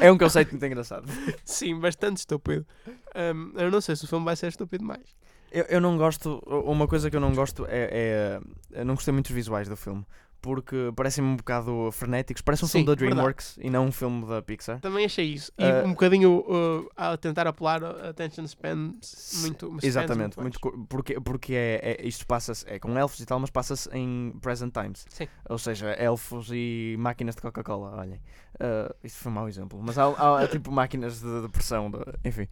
[0.00, 1.06] é um conceito muito engraçado.
[1.44, 2.66] Sim, bastante estúpido.
[3.14, 5.14] Ehm, eu não sei se o filme vai ser estúpido mais.
[5.50, 8.40] Eu, eu não gosto, uma coisa que eu não gosto é,
[8.72, 10.04] é- Eu não gostei muito dos visuais do filme.
[10.44, 12.42] Porque parecem-me um bocado frenéticos.
[12.42, 13.14] Parece um Sim, filme da verdade.
[13.14, 14.78] DreamWorks e não um filme da Pixar.
[14.78, 15.50] Também achei isso.
[15.56, 18.92] E Ah, um bocadinho uh, a tentar apelar a attention span
[19.40, 19.74] muito.
[19.82, 23.48] Exatamente, muito, co- porque, porque é, é- isto passa-se é com elfos e tal, mas
[23.48, 25.06] passa-se em present times.
[25.08, 25.26] Sim.
[25.48, 28.20] Ou seja, elfos e máquinas de Coca-Cola, olhem.
[28.54, 31.98] Uh, isto foi um mau exemplo, mas há, há, tipo máquinas de, de pressão, de-
[32.24, 32.46] enfim.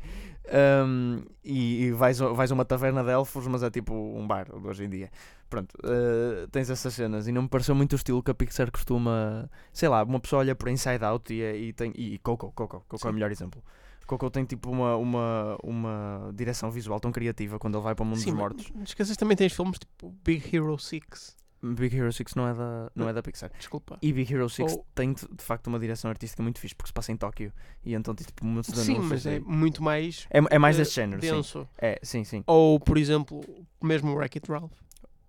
[0.52, 4.26] Um, e e vais, a- vais a uma taverna de elfos, mas é tipo um
[4.26, 5.10] bar hoje em dia.
[5.48, 8.70] Pronto, uh, tens essas cenas e não me pareceu muito o estilo que a Pixar
[8.72, 9.48] costuma.
[9.72, 11.92] Sei lá, uma pessoa olha para Inside Out e, é- e tem.
[11.94, 13.62] E Coco, Coco, Coco é o melhor exemplo.
[14.04, 18.06] Coco tem tipo uma, uma, uma direção visual tão criativa quando ele vai para o
[18.06, 18.70] mundo Sim, dos mortos.
[18.74, 21.36] não esqueças também tens filmes tipo Big Hero 6.
[21.62, 23.50] Big Hero 6 não é da, não é da Pixar.
[23.56, 23.96] Desculpa.
[24.02, 26.88] E Big Hero 6 Ou- tem de, de facto uma direção artística muito fixe porque
[26.88, 27.52] se passa em Tóquio
[27.84, 30.76] e então tem tipo muitos Sim, anúncios mas é e- muito mais é, é mais
[30.76, 31.30] eh, desse género, sim.
[31.30, 31.68] denso.
[31.78, 32.42] É, sim, sim.
[32.46, 33.40] Ou, por exemplo,
[33.82, 34.72] mesmo o Wreck-It Ralph.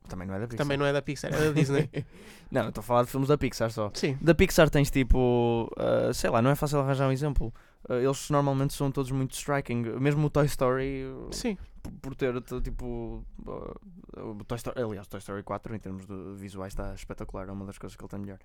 [0.09, 0.57] Também não é da Pixar.
[0.65, 1.89] Também não é da Pixar, é da Disney.
[2.51, 3.89] não, eu estou a falar de filmes da Pixar só.
[3.93, 4.17] Sim.
[4.21, 7.53] Da Pixar tens tipo, uh, sei lá, não é fácil arranjar um exemplo.
[7.89, 9.81] Uh, eles normalmente são todos muito striking.
[9.99, 11.57] Mesmo o Toy Story, Sim.
[12.01, 13.23] por- ter tipo.
[13.45, 17.49] uh, Toy Story, aliás, o Toy Story 4 em termos de visuais está espetacular.
[17.49, 18.39] É uma das coisas que ele tem melhor.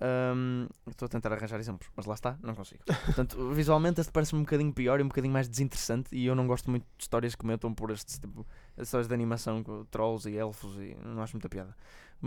[0.00, 2.82] Um, Estou a tentar arranjar exemplos, mas lá está, não consigo.
[3.06, 6.14] Portanto, visualmente este parece-me um bocadinho pior e um bocadinho mais desinteressante.
[6.14, 8.44] E eu não gosto muito de histórias que metam por este tipo.
[8.76, 11.74] Histórias de animação com trolls e elfos e não acho muita piada.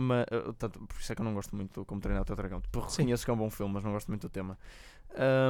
[0.00, 2.36] Mas, uh, tanto, por isso é que eu não gosto muito Como Treinar o Teu
[2.36, 2.60] Dragão.
[2.60, 3.02] Tipo, Sim.
[3.02, 4.56] reconheço que é um bom filme, mas não gosto muito do tema.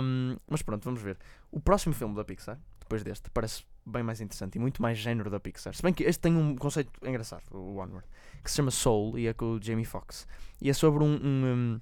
[0.03, 1.19] Um, mas pronto, vamos ver.
[1.53, 5.29] O próximo filme da Pixar, depois deste, parece bem mais interessante e muito mais género
[5.29, 5.75] da Pixar.
[5.75, 8.07] Se bem que este tem um conceito engraçado, o Onward,
[8.43, 10.27] que se chama Soul e é com o Jamie Foxx.
[10.63, 11.21] E é sobre um.
[11.23, 11.81] um, um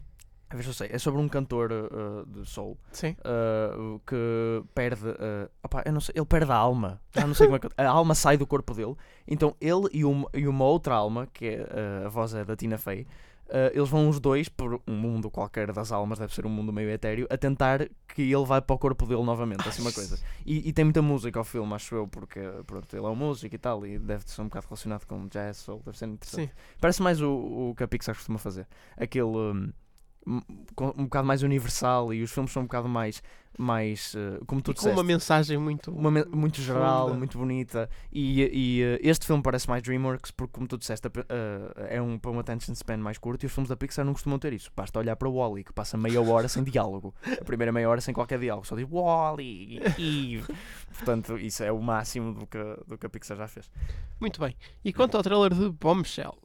[0.49, 5.09] a ver se eu sei, é sobre um cantor uh, de soul uh, que perde.
[5.09, 7.01] Uh, opá, eu não sei, ele perde a alma.
[7.13, 7.69] Já não sei como é que.
[7.77, 8.95] A alma sai do corpo dele.
[9.27, 12.55] Então ele e uma, e uma outra alma, que é uh, a voz é da
[12.55, 13.09] Tina Fey,
[13.49, 16.73] uh, eles vão os dois por um mundo qualquer das almas, deve ser um mundo
[16.73, 19.69] meio etéreo, a tentar que ele vá para o corpo dele novamente.
[19.69, 20.17] Assim uma coisa.
[20.45, 23.53] E, e tem muita música ao filme, acho eu, porque pronto, ele é um músico
[23.53, 26.51] e tal, e deve ser um bocado relacionado com jazz, soul, deve ser interessante.
[26.51, 26.57] Sim.
[26.81, 27.33] Parece mais o,
[27.71, 28.65] o que a Pixar costuma fazer.
[28.97, 29.27] Aquele.
[29.27, 29.73] Um,
[30.27, 33.23] um, bocado mais universal e os filmes são um bocado mais.
[33.59, 34.97] mais uh, como tu E com disseste.
[34.99, 35.91] uma mensagem muito.
[35.91, 37.19] uma men- muito geral, funda.
[37.19, 37.89] muito bonita.
[38.13, 41.13] E, e uh, este filme parece mais Dreamworks porque, como tu disseste, uh,
[41.89, 44.39] é um, para um attention span mais curto e os filmes da Pixar não costumam
[44.39, 44.71] ter isso.
[44.77, 47.15] Basta olhar para o Wally, que passa meia hora sem diálogo.
[47.41, 50.43] A primeira meia hora sem qualquer diálogo, só diz Wally e
[50.97, 53.71] Portanto, isso é o máximo do que, do que a Pixar já fez.
[54.21, 54.55] Muito bem.
[54.85, 56.37] E quanto ao trailer de Bombshell,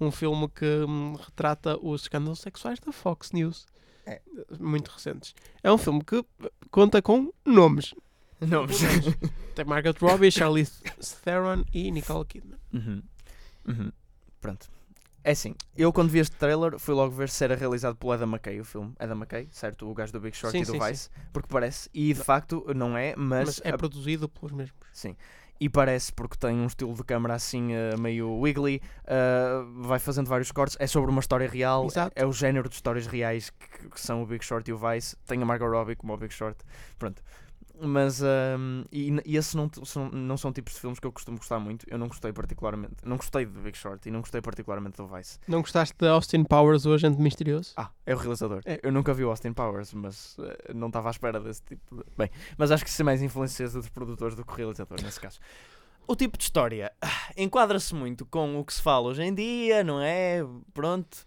[0.00, 3.66] um filme que hum, retrata os escândalos sexuais da Fox News,
[4.06, 4.20] É.
[4.58, 5.34] muito recentes.
[5.62, 6.24] É um filme que
[6.70, 7.94] conta com nomes.
[8.40, 8.66] Não,
[9.54, 10.80] Tem Margaret Robbie, Charlize
[11.22, 12.58] Theron e Nicole Kidman.
[12.72, 13.02] Uhum.
[13.68, 13.92] Uhum.
[14.40, 14.68] Pronto.
[15.22, 18.26] É assim, eu quando vi este trailer fui logo ver se era realizado pelo Adam
[18.30, 18.94] McKay, o filme.
[18.98, 19.86] Adam McKay, certo?
[19.86, 20.86] O gajo do Big Short Sim, e do sim, sim.
[20.90, 21.10] Vice.
[21.30, 24.80] Porque parece, e de facto não é, mas, Mas é a- produzido pelos mesmos.
[24.94, 25.14] Sim.
[25.60, 30.26] E parece porque tem um estilo de câmara assim eh, meio wiggly, eh, vai fazendo
[30.26, 32.12] vários cortes, é sobre uma história real, Exato.
[32.16, 35.16] é o género de histórias reais que, que são o Big Short e o Vice.
[35.26, 36.58] Tem a Margot Robbie como o Big Short,
[36.98, 37.22] pronto.
[37.82, 41.38] Mas ehm, e, e esses não, são, não são tipos de filmes que eu costumo
[41.38, 41.86] gostar muito.
[41.88, 45.38] Eu não gostei particularmente, não gostei do Big Short e não gostei particularmente do Vice.
[45.48, 47.72] Não gostaste de Austin Powers, o agente misterioso?
[47.76, 48.60] Ah, é o realizador.
[48.64, 48.80] É.
[48.82, 52.04] Eu nunca vi o Austin Powers, mas eh, não estava à espera desse tipo de...
[52.16, 55.38] Bem, mas acho que isso é mais influência dos produtores do que realizador, nesse caso.
[56.06, 59.84] O tipo de história ah, enquadra-se muito com o que se fala hoje em dia,
[59.84, 60.44] não é?
[60.74, 61.24] Pronto.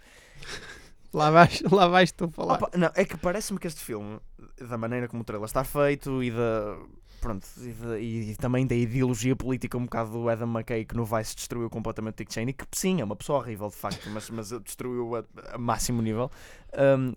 [1.14, 2.56] Lá vais, lá vais tu falar.
[2.56, 4.20] Opa, não, é que parece-me que este filme,
[4.68, 6.78] da maneira como o trailer está feito e da.
[7.22, 10.94] Pronto, e, da- e- e também da ideologia política um bocado do Adam McKay que
[10.96, 14.30] no Vice destruiu completamente Dick Cheney, que sim, é uma pessoa horrível de facto, mas,
[14.30, 15.24] mas destruiu a,
[15.54, 16.30] a máximo nível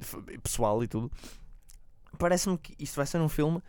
[0.01, 1.11] f- pessoal e tudo.
[2.19, 3.61] Parece-me que isto vai ser um filme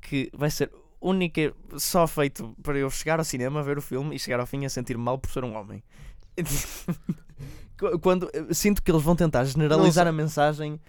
[0.00, 4.18] que vai ser única, só feito para eu chegar ao cinema, ver o filme e
[4.18, 5.82] chegar ao fim a sentir-me mal por ser um homem.
[7.78, 10.80] Qu- Quando sinto que eles vão tentar generalizar a mensagem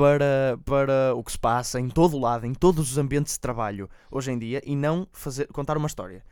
[0.00, 3.40] para, para o que se passa em todo o lado, em todos os ambientes de
[3.40, 6.24] trabalho hoje em dia e não fazer, contar uma história.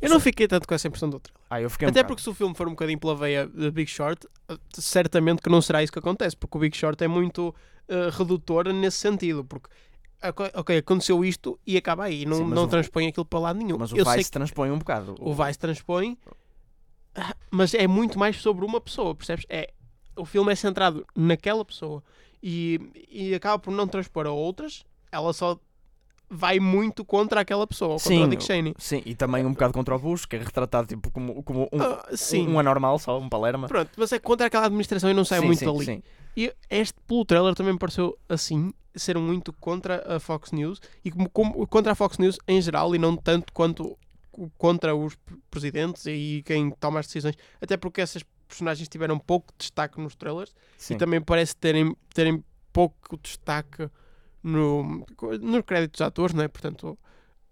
[0.00, 1.42] Eu não fiquei tanto com essa impressão do trailer.
[1.50, 2.08] Ah, eu fiquei um Até bocado.
[2.14, 4.26] porque se o filme for um bocadinho pela veia de Big Short,
[4.72, 7.54] certamente que não será isso que acontece, porque o Big Short é muito
[7.86, 9.68] eh, redutor nesse sentido, porque
[10.54, 13.76] ok, aconteceu isto e acaba aí, não, Sim, não o- transpõe aquilo para lado nenhum.
[13.78, 15.14] Mas o Eu Vice que transpõe um bocado.
[15.20, 16.16] o Vice transpõe,
[17.14, 19.44] ah, mas é muito mais sobre uma pessoa, percebes?
[19.50, 19.70] É,
[20.16, 22.02] o filme é centrado naquela pessoa
[22.42, 25.58] e, e acaba por não transpor a outras, ela só
[26.32, 28.74] vai muito contra aquela pessoa, contra Sim, o Dick Cheney.
[28.78, 31.82] Sim, e também um bocado contra o Bush, que é retratado tipo, como, como um,
[31.82, 33.66] Ah, sim, um anormal só, um palerma.
[33.66, 35.84] pronto, mas é contra aquela administração e não sai Sim, muito sim, dali.
[35.84, 36.02] sim.
[36.36, 41.10] E este, pelo trailer, também me pareceu assim, ser muito contra a Fox News e
[41.10, 43.98] como, como- contra a Fox News em geral e não tanto quanto
[44.56, 45.18] contra os
[45.50, 47.34] presidentes e quem toma as decisões.
[47.60, 50.94] Até porque essas personagens tiveram pouco destaque nos trailers Sim.
[50.94, 53.88] e também parece terem, terem pouco destaque
[54.42, 55.04] no,
[55.40, 56.48] nos créditos dos atores, não é?
[56.48, 56.98] Portanto,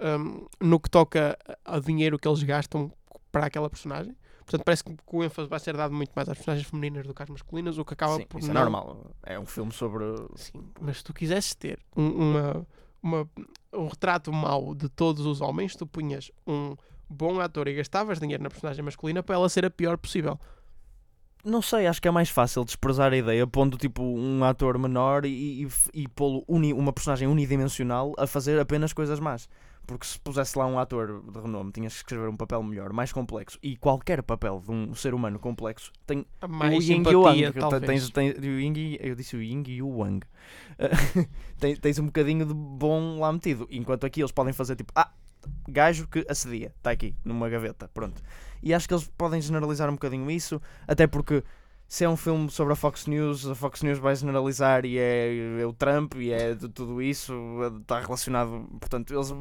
[0.01, 2.93] um, no que toca ao dinheiro que eles gastam
[3.33, 4.17] para aquela personagem.
[4.39, 7.23] Portanto, parece que o ênfase vai ser dado muito mais às personagens femininas do que
[7.23, 9.11] às masculinas, o que acaba Sim, por isso é não- normal.
[9.23, 10.05] É um filme sobre.
[10.37, 12.67] Sim, mas se tu quisesses ter um, uma,
[13.03, 13.31] uma-
[13.75, 16.75] um retrato mau de todos os homens, tu punhas um
[17.11, 20.41] bom ator e gastavas dinheiro na personagem masculina para ela ser a pior possível.
[21.45, 25.25] Não sei, acho que é mais fácil desprezar a ideia pondo tipo um ator menor
[25.25, 29.49] e, e, e pô-lo uni- uma personagem unidimensional a fazer apenas coisas más.
[29.87, 33.11] Porque se pusesse lá um ator de renome, tinhas que escrever um papel melhor, mais
[33.11, 33.59] complexo.
[33.63, 37.23] E qualquer papel de um ser humano complexo tem mais o Ying e o
[37.71, 37.87] talvez.
[38.13, 40.21] Tens, tens, o Ying eu disse o Ying e o Wang.
[41.59, 43.67] Tens, tens um bocadinho de bom lá metido.
[43.71, 45.11] Enquanto aqui eles podem fazer tipo, ah,
[45.67, 48.23] gajo que assedia, está aqui, numa gaveta, pronto.
[48.63, 51.43] E acho que eles podem generalizar um bocadinho isso, até porque
[51.87, 55.61] se é um filme sobre a Fox News, a Fox News vai generalizar e é,
[55.61, 57.33] é o Trump e é de tudo isso,
[57.81, 58.69] está relacionado.
[58.79, 59.35] Portanto, eles,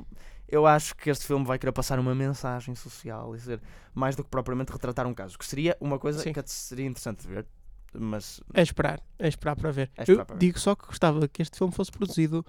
[0.48, 3.62] eu acho que este filme vai querer passar uma mensagem social e ser
[3.94, 6.32] mais do que propriamente retratar um caso, que seria uma coisa Sim.
[6.32, 7.46] que seria interessante de ver,
[7.94, 9.92] mas É esperar, é esperar para ver.
[9.98, 10.40] É esperar Eu para ver.
[10.40, 12.46] digo só que gostava que este filme fosse produzido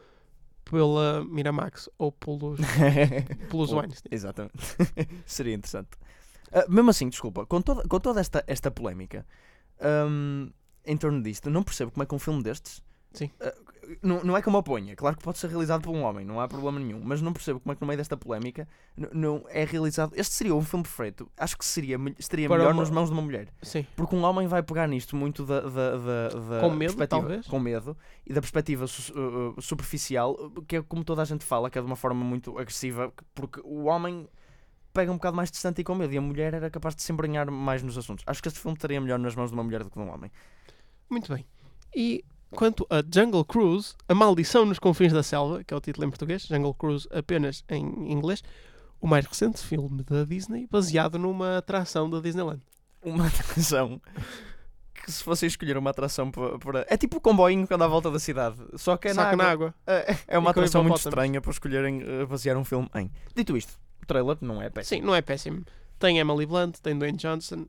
[0.64, 2.60] pela Miramax ou pelos,
[3.50, 4.10] pelos Pelo- Weinstein.
[4.12, 4.58] Exatamente.
[5.26, 5.90] Seria interessante.
[6.52, 9.26] Ah, mesmo assim, desculpa, com toda, com toda esta, esta polémica
[10.08, 10.50] hum,
[10.84, 12.82] em torno disto, não percebo como é que um filme destes.
[13.12, 13.30] Sim.
[13.40, 13.54] ah,
[14.02, 16.46] não, não é como oponha, claro que pode ser realizado por um homem, não há
[16.46, 18.68] problema nenhum, mas não percebo como é que no meio desta polémica
[19.14, 20.12] não é realizado.
[20.14, 23.06] Este seria um filme perfeito, acho que seria, me- estaria Para melhor uma- nas mãos
[23.08, 23.48] de uma mulher.
[23.62, 23.86] Sim.
[23.96, 27.46] Porque um homem vai pegar nisto muito da, da, da, da Com medo, perspectiva, talvez?
[27.46, 31.42] com medo e da perspectiva uh, uh, superficial, uh, que é como toda a gente
[31.44, 34.28] fala, que é de uma forma muito agressiva, porque o homem
[34.98, 37.12] pega um bocado mais distante e com medo, e a mulher era capaz de se
[37.12, 38.24] embranhar mais nos assuntos.
[38.26, 40.12] Acho que este filme estaria melhor nas mãos de uma mulher do que de um
[40.12, 40.28] homem.
[41.08, 41.46] Muito bem.
[41.94, 46.04] E quanto a Jungle Cruise, A Maldição nos Confins da Selva, que é o título
[46.04, 48.42] em português, Jungle Cruise apenas em inglês,
[49.00, 52.60] o mais recente filme da Disney, baseado numa atração da Disneyland.
[53.00, 54.02] Uma atração
[55.02, 58.10] que se fosse escolher uma atração para, É tipo o comboinho que anda à volta
[58.10, 59.36] da cidade, só que é na água.
[59.36, 59.74] na água.
[59.86, 63.10] É, é uma E atração muito estranha para escolherem uh, basear um filme em.
[63.34, 65.00] Dito isto, o trailer não é péssimo.
[65.00, 65.64] Sim, não é péssimo.
[65.98, 67.66] Tem Emily Blunt, tem Dwayne Johnson,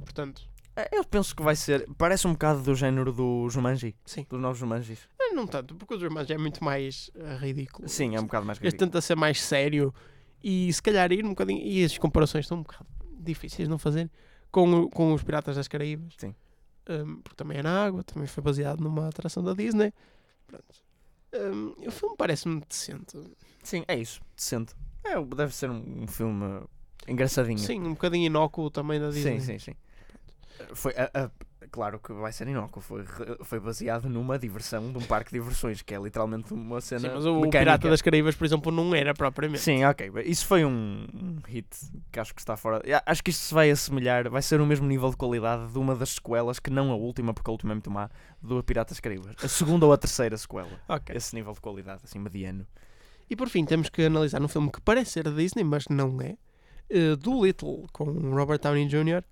[0.00, 0.42] portanto,
[0.74, 1.86] É, Eu penso que vai ser.
[1.98, 3.94] Parece um bocado do género do Jumanji.
[4.06, 4.26] Sim.
[4.28, 5.00] Dos novos Jumanjis.
[5.20, 7.86] eh, não tanto, porque os irmãos é muito mais eh, ridículo.
[7.88, 8.90] Sim, é um bocado mais Este ridículo.
[8.90, 9.92] tenta ser mais sério
[10.42, 11.60] e se calhar ir um bocadinho.
[11.60, 12.86] E as comparações estão um bocado
[13.20, 14.10] difíceis de não fazer.
[14.50, 16.12] com, o- com os Piratas das Caraíbas.
[16.18, 16.34] Sim.
[16.88, 19.92] Um, porque também é na água, também foi baseado numa atração da Disney.
[20.46, 20.64] Pronto.
[21.34, 23.18] Um, o filme parece-me decente.
[23.62, 24.20] Sim, é isso.
[24.36, 24.74] Decente.
[25.04, 26.62] É, deve ser um, um filme
[27.08, 27.58] engraçadinho.
[27.58, 29.40] Sim, um bocadinho inócuo também da Disney.
[29.40, 29.72] sim, sim.
[29.72, 29.76] sim.
[30.74, 31.30] Foi, a- a-
[31.70, 32.80] claro que vai ser inócuo.
[32.80, 33.04] Foi,
[33.42, 37.00] foi baseado numa diversão de um parque de diversões, que é literalmente uma cena.
[37.00, 37.58] Sim, mas o mecânica.
[37.58, 39.62] Pirata das Caraíbas, por exemplo, não era propriamente.
[39.62, 40.10] Sim, ok.
[40.24, 41.66] Isso foi um, um hit
[42.10, 42.82] que acho que está fora.
[43.06, 45.94] Acho que isto se vai assemelhar, vai ser o mesmo nível de qualidade de uma
[45.94, 49.36] das sequelas, que não a última, porque a última é muito má, do Piratas Caraíbas.
[49.42, 50.68] A segunda ou a terceira sequela.
[50.88, 51.14] Ok.
[51.16, 52.66] Esse nível de qualidade, assim, mediano.
[53.30, 56.20] E por fim, temos que analisar um filme que parece ser da Disney, mas não
[56.20, 56.36] é.
[56.90, 59.24] Uh, Doolittle, com Robert Downey Jr.,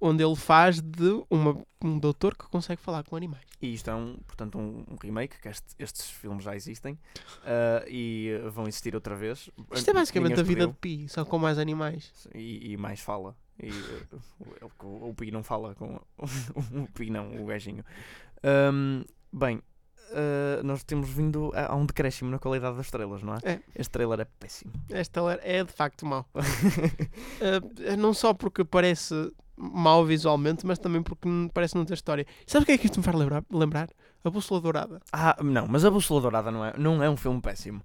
[0.00, 3.44] onde ele faz de uma, um doutor que consegue falar com animais.
[3.60, 6.98] E isto é, um, portanto, um um remake, que este- estes filmes já existem
[7.44, 9.50] ah, e uh, vão existir outra vez.
[9.72, 10.72] Isto é basicamente a vida de.
[10.74, 12.28] Pi, só com mais animais.
[12.34, 13.36] E, e mais fala.
[13.60, 14.20] E, uh,
[14.82, 16.00] o, o, o Pi não fala com.
[16.16, 17.84] o Pi não, o gajinho.
[18.42, 23.34] Ahm, bem, uh, nós temos vindo a, a um decréscimo na qualidade das estrelas, não
[23.34, 23.38] é?
[23.44, 23.60] É.
[23.74, 24.72] Este trailer é péssimo.
[24.90, 26.26] Esta é de facto mau.
[26.34, 32.26] Uh, não só porque parece mau visualmente, mas também porque parece não ter história.
[32.46, 33.44] Sabe o que é que isto me faz lembrar?
[33.50, 33.88] lembrar?
[34.24, 35.00] A Bússola Dourada.
[35.12, 37.82] ah, não, mas a Bússola Dourada não é, não é um filme péssimo.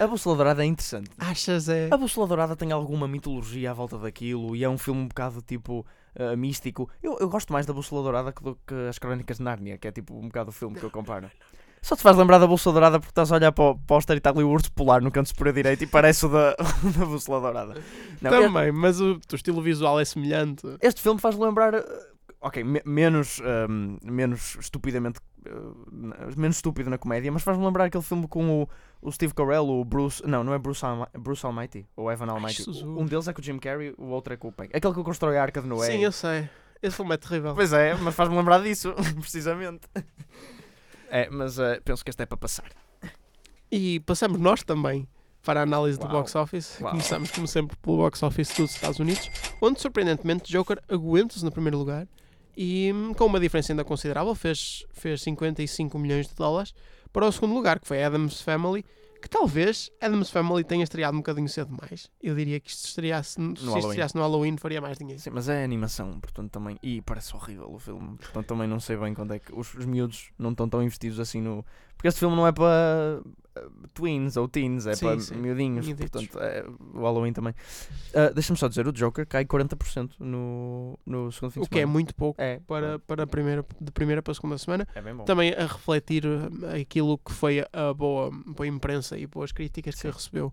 [0.00, 1.10] A Bússola Dourada é interessante.
[1.18, 1.88] Achas é?
[1.90, 5.42] A Bússola Dourada tem alguma mitologia à volta daquilo e é um filme um bocado
[5.42, 5.86] tipo
[6.18, 6.88] uh, místico.
[7.02, 9.86] Eu, eu gosto mais da Bússola Dourada que do que as Crónicas de Nárnia, que
[9.86, 11.30] é tipo um bocado o filme que eu comparo.
[11.82, 14.18] Só te faz lembrar da Bússola Dourada porque estás a olhar para o póster e
[14.18, 16.54] está ali o urso polar no canto superior direito e parece o da,
[16.96, 17.74] da Bússola Dourada.
[18.20, 20.62] Não, Também, mas o, o estilo visual é semelhante.
[20.80, 21.74] este filme faz lembrar.
[21.74, 21.82] uh,
[22.40, 25.20] Ok, me- menos, um, menos estupidamente.
[25.46, 28.68] uh, menos estúpido na comédia, mas faz-me lembrar aquele filme com o,
[29.00, 30.22] o Steve Carell, o Bruce.
[30.26, 32.64] Não, não é Bruce, Almi- Bruce Almighty ou Evan Almighty.
[32.64, 32.82] Jesus.
[32.82, 34.70] Um deles é com o Jim Carrey, o outro é com o Peg.
[34.74, 35.86] Aquele que constrói a arca de Noé.
[35.90, 36.48] Sim, eu sei.
[36.82, 37.54] Esse filme é terrível.
[37.54, 39.82] Pois é, mas faz-me lembrar disso, precisamente.
[41.14, 42.70] É, mas uh, penso que este é para passar.
[43.70, 45.06] E passamos nós também
[45.42, 46.14] para a análise do Uau.
[46.14, 46.80] box office.
[46.80, 46.92] Uau.
[46.92, 51.76] Começamos, como sempre, pelo box office dos Estados Unidos, onde, surpreendentemente, Joker aguenta-se no primeiro
[51.76, 52.08] lugar
[52.56, 56.74] e hum, com uma diferença ainda considerável, fez, fez 55 milhões de dólares
[57.12, 58.82] para o segundo lugar, que foi Adams Family,
[59.22, 62.10] que talvez Adams Family tenha estreado um bocadinho cedo demais.
[62.20, 63.88] Eu diria que isto estreasse, se isto Halloween.
[63.88, 65.20] estreasse no Halloween faria mais dinheiro.
[65.20, 66.78] Sim, mas é animação, portanto também.
[66.82, 68.16] E parece horrível o filme.
[68.18, 69.54] Portanto também não sei bem quando é que.
[69.54, 71.64] Os, os miúdos não estão tão investidos assim no.
[71.96, 75.36] Porque este filme não é para uh, tweens ou teens, é Sim, para sim.
[75.36, 75.86] miudinhos.
[75.86, 76.26] Miuditos.
[76.26, 76.64] Portanto, é,
[76.98, 77.54] o Halloween também.
[78.12, 81.78] Uh, Deixa-me só dizer: o Joker cai 40% no, no segundo fim de O que
[81.78, 81.92] é semana.
[81.92, 84.86] muito pouco É, para, para a primeira, de primeira para a segunda semana.
[84.94, 85.24] é bem bom.
[85.24, 90.00] também a refletir eh, aquilo que foi a boa, boa imprensa e boas críticas que
[90.02, 90.10] Sim.
[90.10, 90.52] recebeu.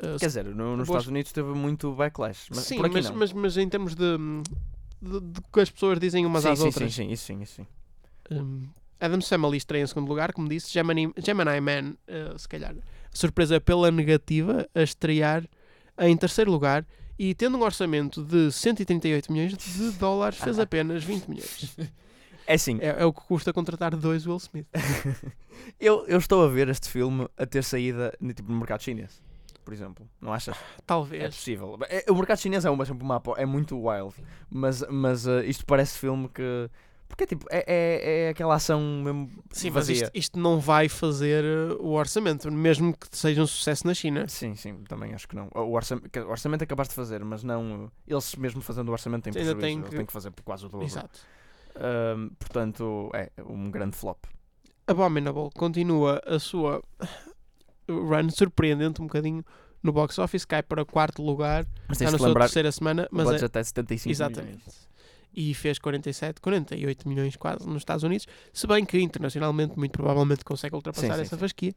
[0.00, 2.50] Eh, Quer dizer, no- nos boas- Estados Unidos teve muito backlash.
[2.50, 4.16] Mas sim, mas, mas, mas em termos de,
[5.02, 6.94] de, de que as pessoas dizem umas às outras.
[6.94, 7.66] Sim, sim, isso sim, isso sim.
[8.30, 8.68] Um,
[9.00, 10.72] Adam's Family estreia em segundo lugar, como disse.
[10.72, 12.74] Gemini, Gemini Man, eh, se calhar,
[13.12, 15.44] surpresa pela negativa, a estrear
[16.00, 16.86] em terceiro lugar.
[17.18, 21.76] E tendo um orçamento de 138 milhões de dólares, fez apenas 20 milhões.
[22.46, 24.66] É assim, É, é o que custa contratar dois Will Smith.
[25.80, 29.20] eu, eu estou a ver este filme a ter saída no, tipo, no mercado chinês,
[29.64, 30.08] por exemplo.
[30.20, 30.56] Não achas?
[30.56, 31.34] É Talvez.
[31.34, 31.78] possível.
[31.88, 34.14] É- o mercado chinês é uma, apo- é muito wild,
[34.48, 36.70] mas, mas uh, isto parece filme que.
[37.08, 39.94] Porque é tipo, é, é, é aquela ação mesmo Sim, mas vazia.
[40.04, 44.28] isto, isto não vai fazer uh, o orçamento, mesmo que seja um sucesso na China.
[44.28, 45.48] Sim, sim, também acho que não.
[45.54, 47.86] O orçamento, o orçamento é capaz de fazer, mas não.
[47.86, 49.60] uh, Eles mesmo fazendo o orçamento têm Ainda prejuízo.
[49.60, 50.86] tem Eles que- têm que fazer por quase o dobro.
[50.86, 51.18] Exato.
[51.76, 54.24] Um, portanto, é um grande flop.
[54.86, 56.82] Abominable continua a sua
[57.88, 59.44] run surpreendente um bocadinho
[59.82, 63.14] no box office, cai para quarto lugar, Mas está na sua lembrar terceira semana, o
[63.16, 64.50] mas é, é 75 exatamente.
[64.56, 64.88] milhões.
[65.40, 70.44] E fez 47, 48 milhões quase nos Estados Unidos, se bem que internacionalmente muito provavelmente
[70.44, 71.40] consegue ultrapassar Sim, essa sim.
[71.40, 71.72] fasquia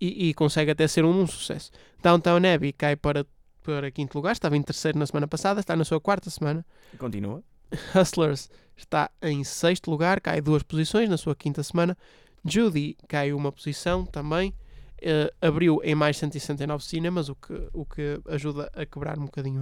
[0.00, 1.70] e, e consegue até ser um, um sucesso.
[2.02, 3.26] Downtown Abbey cai para,
[3.62, 6.64] para quinto lugar, estava em terceiro na semana passada, está na sua quarta semana.
[6.96, 7.42] Continua.
[7.94, 11.98] Hustlers está em sexto lugar, cai duas posições na sua quinta semana.
[12.42, 14.54] Judy cai uma posição também.
[15.02, 19.60] Eh, abriu em mais 169 cinemas, o que, o que ajuda a quebrar um bocadinho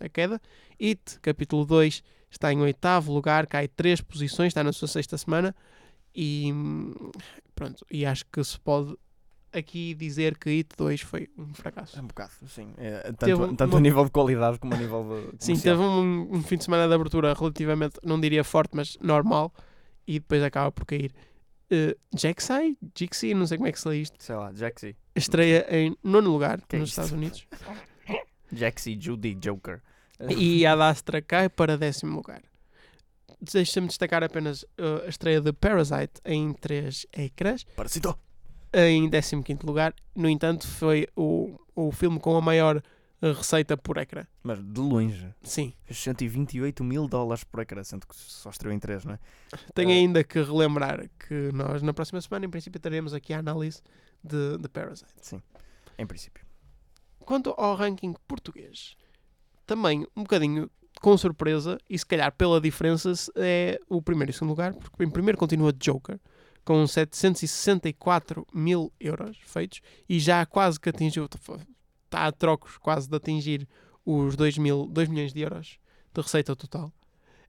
[0.00, 0.40] a, a queda.
[0.80, 5.54] It, capítulo 2, está em oitavo lugar, cai três posições, está na sua sexta semana.
[6.14, 6.52] E
[7.54, 8.94] pronto, e acho que se pode
[9.52, 11.98] aqui dizer que It 2 foi um fracasso.
[11.98, 12.68] É um bocado, sim.
[12.76, 15.44] É, tanto um- tanto uma- a nível de qualidade como a nível de.
[15.44, 19.52] Sim, teve um, um fim de semana de abertura relativamente, não diria forte, mas normal,
[20.06, 21.12] e depois acaba por cair.
[21.70, 24.96] Uh, Jaxai, Jixi, não sei como é que se lê isto, Sei lá, Jaxi.
[25.14, 27.00] estreia em nono lugar Que é nos isto?
[27.00, 27.46] Estados Unidos.
[28.52, 29.82] Jaxi, Judy, Joker.
[30.36, 32.42] e a Dastra cai para décimo lugar.
[33.40, 38.18] Deixa-me destacar apenas uh, a estreia de Parasite em três ecrãs, Parasito!
[38.72, 39.94] em 15 lugar.
[40.14, 42.82] No entanto, foi o, o filme com a maior
[43.22, 44.24] uh, receita por ecrã.
[44.42, 45.34] Mas de longe.
[45.42, 45.74] Sim.
[45.84, 49.18] Fez 128 mil dólares por ecrã, sendo que só estreou em 3, não é?
[49.74, 53.38] Tenho Uh, ainda que relembrar que nós, na próxima semana, em princípio, teremos aqui a
[53.38, 53.80] análise
[54.22, 55.12] de, de Parasite.
[55.98, 56.44] Em princípio.
[57.20, 58.96] Quanto ao ranking português,
[59.66, 64.50] também um bocadinho com surpresa, e se calhar pela diferença, é o primeiro e segundo
[64.50, 66.18] lugar, porque em primeiro continua Joker,
[66.64, 71.28] com 764 mil euros feitos, e já quase que atingiu,
[72.08, 73.68] está a trocos quase de atingir
[74.04, 75.78] os 2, mil, 2 milhões de euros
[76.14, 76.92] de receita total.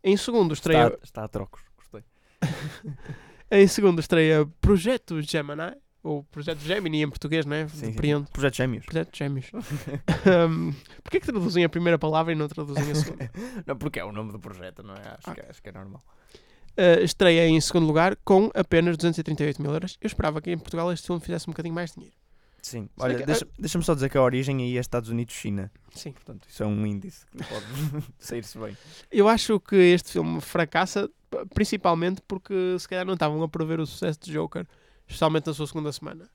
[0.03, 1.62] Em segundo estreia, Está, está a trocos.
[1.78, 2.03] Gostei.
[3.51, 7.68] em segundo estreia Projeto Gemini, ou Projeto Gemini em português, não é?
[7.70, 8.26] Sim, sim.
[8.32, 8.86] Projeto Gêmeos.
[8.86, 9.51] Projeto Gêmeos.
[10.49, 13.32] um, Porquê que traduzem a primeira palavra e não traduzem a segunda?
[13.66, 14.99] não, porque é o nome do projeto, não é?
[14.99, 15.36] Acho, Ah.
[15.36, 16.01] que, acho que é normal.
[16.78, 19.97] Uh, estreia em segundo lugar com apenas 238 mil euros.
[19.99, 22.16] Eu esperava que em Portugal este filme fizesse um bocadinho mais dinheiro.
[22.62, 22.89] Sim.
[22.95, 25.72] Será Olha, que- deixa- deixa-me só dizer que a origem aí é Estados Unidos-China.
[25.93, 26.12] Sim.
[26.12, 27.66] Portanto, isso é um índice que pode
[28.20, 28.78] sair-se bem.
[29.12, 31.10] Eu acho que este filme fracassa
[31.53, 34.66] principalmente porque se calhar não estavam a prever o sucesso de Joker,
[35.07, 36.30] especialmente na sua segunda semana.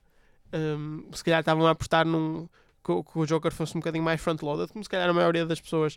[0.53, 2.47] Um, se calhar estavam a apostar num,
[2.83, 5.45] que, o- que o Joker fosse um bocadinho mais front-loaded, como se calhar a maioria
[5.45, 5.95] das pessoas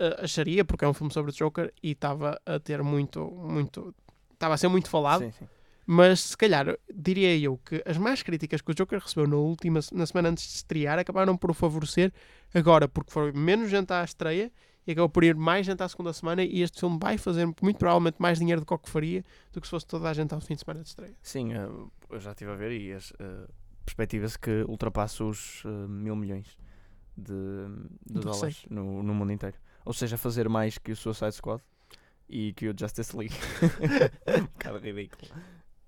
[0.00, 3.94] uh, acharia, porque é um filme sobre o Joker e estava a ter muito, muito.
[4.32, 5.22] Estava a ser muito falado.
[5.22, 5.48] Sim, sim.
[5.86, 9.78] Mas se calhar diria eu que as más críticas que o Joker recebeu na última
[9.92, 12.12] na semana antes de estrear acabaram por o favorecer
[12.52, 14.50] agora, porque foi menos gente à estreia
[14.84, 17.78] e acabou por ir mais gente à segunda semana e este filme vai fazer muito
[17.78, 20.34] provavelmente mais dinheiro do que o que faria do que se fosse toda a gente
[20.34, 21.14] ao fim de semana de estreia.
[21.22, 21.68] Sim, eh,
[22.10, 23.48] eu já estive a ver e as eh,
[23.84, 26.58] perspectivas que ultrapassa os eh, mil milhões
[27.16, 27.32] de,
[28.04, 29.56] de De dólares no, no mundo inteiro.
[29.84, 31.62] Ou seja, fazer mais que o Suicide Squad
[32.28, 33.34] e que o Justice League.
[34.40, 35.30] um bocado ridículo.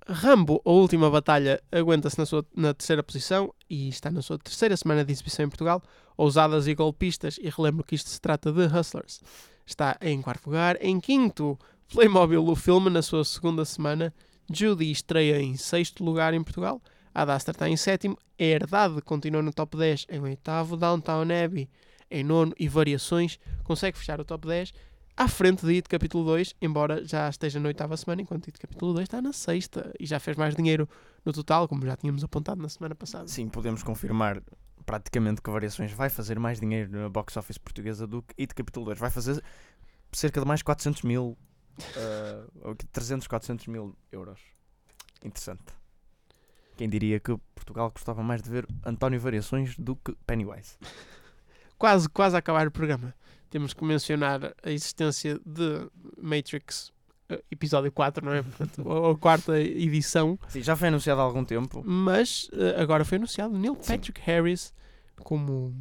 [0.08, 4.76] Rambo, a última batalha, aguenta-se na, sua- na terceira posição e está na sua terceira
[4.76, 5.82] semana de exibição em Portugal.
[6.16, 9.20] Ousadas e golpistas, e relembro que isto se trata de Hustlers.
[9.66, 10.76] Está em quarto lugar.
[10.80, 11.58] Em quinto,
[11.92, 14.12] Playmobil, o filme, na sua segunda semana.
[14.50, 16.80] Judy estreia em sexto lugar em Portugal.
[17.14, 18.16] A Dastar está em sétimo.
[18.38, 20.76] Herdade continua no top 10 em oitavo.
[20.76, 21.68] Downtown Abbey
[22.10, 22.54] em nono.
[22.58, 24.72] E Variações consegue fechar o top 10
[25.18, 28.92] à frente de It Capítulo 2, embora já esteja na oitava semana, enquanto It Capítulo
[28.94, 30.88] 2 está na sexta e já fez mais dinheiro
[31.24, 33.26] no total, como já tínhamos apontado na semana passada.
[33.26, 34.40] Sim, podemos confirmar
[34.86, 38.86] praticamente que Variações vai fazer mais dinheiro na box office portuguesa do que It Capítulo
[38.86, 38.98] 2.
[39.00, 39.42] Vai fazer
[40.12, 41.36] cerca de mais 400 mil,
[42.78, 44.40] que 300, 400 mil euros.
[45.24, 45.64] Interessante.
[46.76, 50.76] Quem diria que Portugal gostava mais de ver António Variações do que Pennywise?
[51.76, 53.12] Quase, quase a acabar o programa.
[53.50, 55.88] Temos que mencionar a existência de
[56.20, 56.92] Matrix
[57.28, 58.42] eh, episódio 4, não é?
[58.42, 61.82] Portanto, a, a quarta edição, Sim, já foi anunciado há algum tempo.
[61.84, 63.92] mas eh, agora foi anunciado Neil Sim.
[63.96, 64.74] Patrick Harris
[65.22, 65.74] como,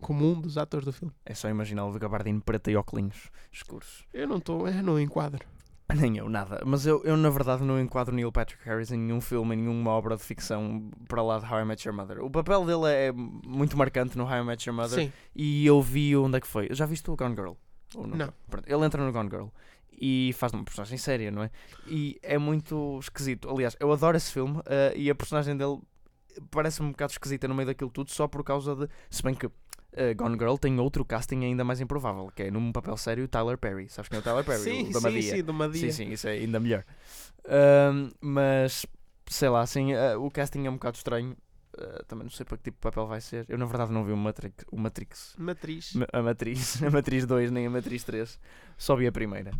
[0.00, 1.12] como um dos atores do filme.
[1.26, 4.04] É só imaginá-lo de gabardino preta e óculos escuros.
[4.12, 5.44] Eu não estou, eu não enquadro.
[6.00, 6.62] Nem eu, nada.
[6.64, 9.90] Mas eu, eu, na verdade, não enquadro Neil Patrick Harris em nenhum filme, em nenhuma
[9.90, 12.22] obra de ficção para lá de How I Met Your Mother.
[12.24, 15.04] O papel dele é muito marcante no How I Met Your Mother.
[15.04, 16.66] Sim, E eu vi onde é que foi.
[16.70, 17.52] Eu já viste o Gone Girl?
[17.94, 18.32] Ou Não.
[18.48, 19.46] Pronto, ele entra no Gone Girl
[20.00, 21.50] e faz uma personagem séria, não é?
[21.86, 23.50] E é muito esquisito.
[23.50, 25.78] Aliás, eu adoro esse filme eh, e a personagem dele
[26.50, 28.88] parece-me um bocado esquisita no meio daquilo tudo só por causa de.
[29.10, 29.50] Se bem que
[29.92, 33.28] eh, Gone Girl tem outro casting ainda mais improvável, que é num papel sério o
[33.28, 33.88] Tyler Perry.
[33.88, 34.58] Sabes quem é o Tyler Perry?
[34.62, 35.36] sim, o sim, Madia.
[35.36, 35.80] sim, do Madia.
[35.80, 36.84] Sim, sim, isso é ainda melhor.
[37.48, 38.86] Ahm, mas,
[39.26, 41.36] sei lá, assim, ah, o casting é um bocado estranho.
[41.78, 43.44] Ah, também não sei para que tipo de papel vai ser.
[43.48, 45.94] Eu, na verdade, não vi o Matrix, o Matrix Matriz.
[45.94, 48.38] Ma- a Matriz, a Matriz 2, nem a Matriz 3.
[48.76, 49.52] Só vi a primeira.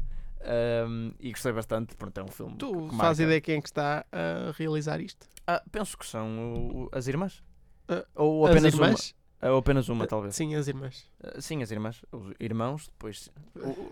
[0.43, 1.95] Ahm, e gostei bastante.
[1.97, 2.57] Pronto, é um filme.
[2.57, 3.23] Tu que fazes marca.
[3.23, 5.27] ideia quem é que está a realizar isto?
[5.47, 7.43] Ah, penso que são o- o- as irmãs.
[7.89, 9.11] Ah, ou As apenas irmãs?
[9.15, 9.20] uma.
[9.43, 10.35] Ou apenas uma, Ah, talvez.
[10.37, 11.11] Sim, as irmãs.
[11.23, 12.03] Ah, sim, as irmãs.
[12.13, 13.31] Os irmãos, depois.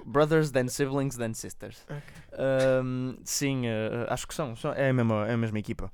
[0.05, 1.84] Brothers, then siblings, then sisters.
[1.88, 2.03] Ok.
[2.38, 4.55] Ahm, sim, ah, acho que são.
[4.57, 5.90] são- é, a mesma, é a mesma equipa.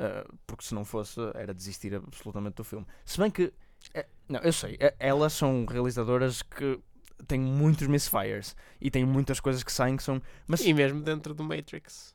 [0.00, 2.86] Ah, porque se não fosse, era desistir absolutamente do filme.
[3.04, 3.52] Se bem que.
[3.92, 4.76] é- não, eu sei.
[4.80, 6.80] é- elas são realizadoras que
[7.28, 8.56] têm muitos misfires.
[8.80, 10.20] E têm muitas coisas que saem que são.
[10.46, 12.14] Mas E mesmo dentro do Matrix.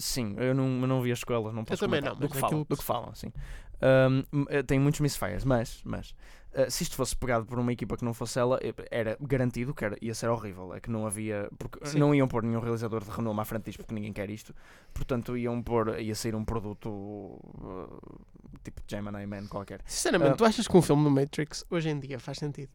[0.00, 2.14] Sim, eu não, eu não vi as escolas, não posso também comentar.
[2.14, 3.32] não, do que falam, aquilo do que- que falam, sim.
[3.80, 6.14] Ahm, m- eh, tem muitos misfires, mas, mas
[6.52, 9.74] eh, se isto fosse pegado por uma equipa que não fosse ela, eh, era garantido
[9.74, 10.72] que era, ia ser horrível.
[10.74, 11.48] É que não havia.
[11.58, 11.98] Porque Sim.
[11.98, 14.54] não iam pôr nenhum realizador de renome à frente disto porque ninguém quer isto.
[14.94, 16.00] Portanto, iam pôr.
[16.00, 19.80] ia sair um produto eh, tipo Gemini Man qualquer.
[19.84, 20.36] Sinceramente, Ah.
[20.36, 22.70] tu achas que um filme do Matrix hoje em dia faz sentido?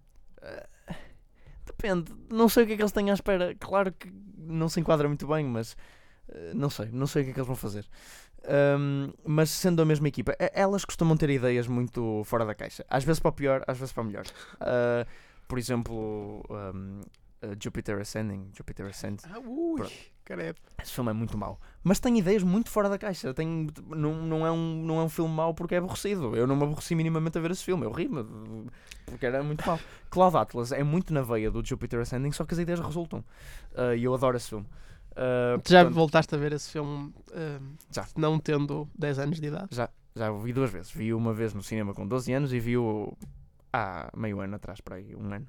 [1.66, 2.12] Depende.
[2.30, 3.56] Não sei o que é que eles têm à espera.
[3.60, 5.76] Claro que não se enquadra muito bem, mas
[6.54, 6.90] não sei.
[6.92, 7.86] Não sei o que é que eles vão fazer.
[8.44, 12.86] Um, mas sendo a mesma equipa, elas costumam ter ideias muito fora da caixa.
[12.90, 14.26] Às vezes para o pior, às vezes para o melhor.
[14.56, 15.08] Uh,
[15.48, 17.02] por exemplo, um,
[17.44, 18.50] uh, Jupiter Ascending.
[18.56, 19.26] Jupiter Ascends.
[19.26, 19.88] Ah, ui,
[20.24, 20.58] credo.
[20.82, 21.60] Esse filme é muito mau.
[21.84, 23.34] Mas tem ideias muito fora da caixa.
[23.34, 26.36] Tem, não, não, é um, não é um filme mau porque é aborrecido.
[26.36, 27.86] Eu não me aborreci minimamente a ver esse filme.
[27.86, 28.26] Eu ri-me
[29.06, 29.80] porque era muito mau.
[30.10, 33.20] Cloud Atlas é muito na veia do Jupiter Ascending, só que as ideias resultam.
[33.74, 34.66] Uh, E eu adoro esse filme.
[35.12, 38.08] Uh, Tu já portanto, voltaste a ver esse filme ahm, Já.
[38.16, 39.68] não tendo 10 anos de idade?
[39.72, 40.92] já, já o vi duas vezes.
[40.92, 43.18] Vi uma vez no cinema com 12 anos e vi-o
[43.74, 45.48] há meio ano atrás, para aí, um ano.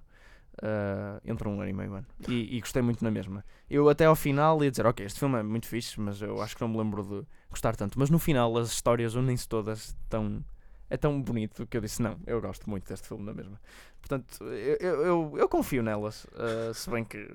[0.62, 2.06] Uh, entre um ano e meio ano.
[2.28, 3.42] E, e gostei muito na mesma.
[3.70, 6.54] Eu até ao final ia dizer, ok, este filme é muito fixe, mas eu acho
[6.54, 7.98] que não me lembro de gostar tanto.
[7.98, 10.44] Mas no final as histórias unem-se todas tão.
[10.90, 13.58] É tão bonito que eu disse, não, eu gosto muito deste filme na mesma.
[13.98, 17.34] Portanto, eu, eu, eu, eu confio nelas, uh, se bem que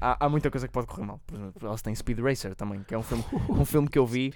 [0.00, 1.20] há, há muita coisa que pode correr mal.
[1.26, 4.06] Por exemplo, elas têm Speed Racer também, que é um filme, um filme que eu
[4.06, 4.32] vi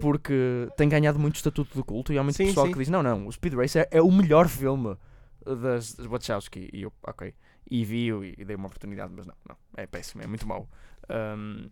[0.00, 2.72] porque tem ganhado muito estatuto de culto e há muito Sim, pessoal sim.
[2.72, 4.96] que diz: não, não, o Speed Racer é o melhor filme
[5.44, 6.70] das, das Wachowski.
[6.72, 7.34] E eu, ok.
[7.70, 10.68] E vi-o e, e dei uma oportunidade, mas não, não, é péssimo, é muito mau.
[11.08, 11.68] Um,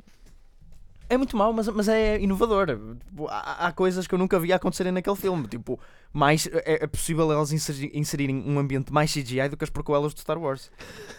[1.11, 2.69] é muito mau, mas, mas é inovador.
[3.07, 5.47] Tipo, Há, há coisas que eu nunca vi acontecerem naquele filme.
[5.49, 5.79] Tipo,
[6.13, 10.15] mais, é, é possível elas inseri- inserirem um ambiente mais CGI do que as prequelas
[10.15, 10.71] do Star Wars.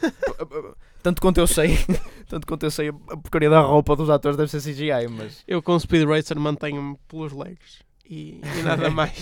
[1.04, 1.78] tanto quanto eu sei,
[2.28, 5.44] tanto quanto eu sei, a porcaria da roupa dos atores deve ser CGI, mas.
[5.48, 9.14] Eu com Speed Racer mantenho-me pelos legs e, e nada mais.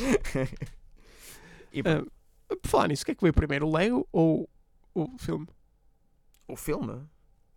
[1.74, 2.04] E, Ah,
[2.62, 4.50] por falar nisso, o que é que veio primeiro, o Lego ou
[4.96, 5.48] o filme?
[6.48, 7.02] O filme?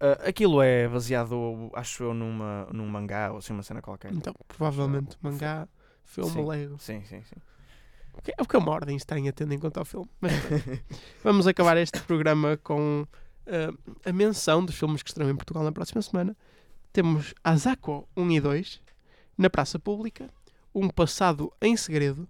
[0.03, 4.13] Ah, aquilo é baseado, acho eu, numa, num mangá ou assim, uma cena qualquer.
[4.13, 5.69] Então, provavelmente, mangá,
[6.05, 6.45] filme, Sim.
[6.45, 6.79] Lego.
[6.81, 7.37] Sim, sim, sim.
[8.13, 10.11] O que é o que é uma ordem estranha tendo em conta o filme.
[10.21, 10.33] Mas
[11.23, 13.07] vamos acabar este programa com
[13.47, 13.73] ah,
[14.05, 16.37] a menção dos filmes que estarão em Portugal na próxima semana.
[16.93, 18.83] Temos Azako 1 e 2,
[19.39, 20.27] na Praça Pública,
[20.75, 22.29] Um Passado em Segredo,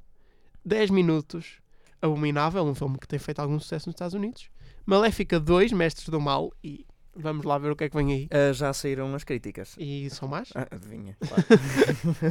[0.62, 1.59] 10 Minutos,
[2.03, 4.51] Abominável, um filme que tem feito algum sucesso nos Estados Unidos,
[4.85, 6.85] Maléfica 2, Mestres do Mal, e
[7.15, 8.29] vamos lá ver o que é que vem aí.
[8.31, 9.75] Ah, já saíram as críticas.
[9.79, 10.51] E são mais.
[10.55, 11.17] Ah, adivinha.
[11.27, 11.45] claro.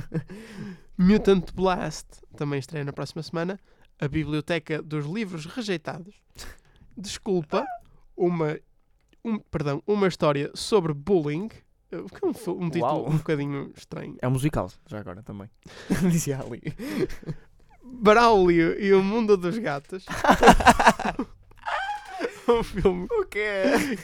[0.98, 3.60] Mutant Blast também estreia na próxima semana.
[4.00, 6.16] A Biblioteca dos Livros Rejeitados.
[6.98, 7.66] Desculpa,
[8.18, 8.60] uma,
[9.24, 11.50] um, perdão, uma história sobre bullying.
[11.94, 13.10] Uh, que é um, um título Uau.
[13.10, 14.18] um bocadinho estranho.
[14.22, 15.50] é um musical, já agora também.
[16.10, 16.62] Dizia ali.
[17.84, 20.06] Braulio e o Mundo dos Gatos.
[22.60, 23.40] um filme O que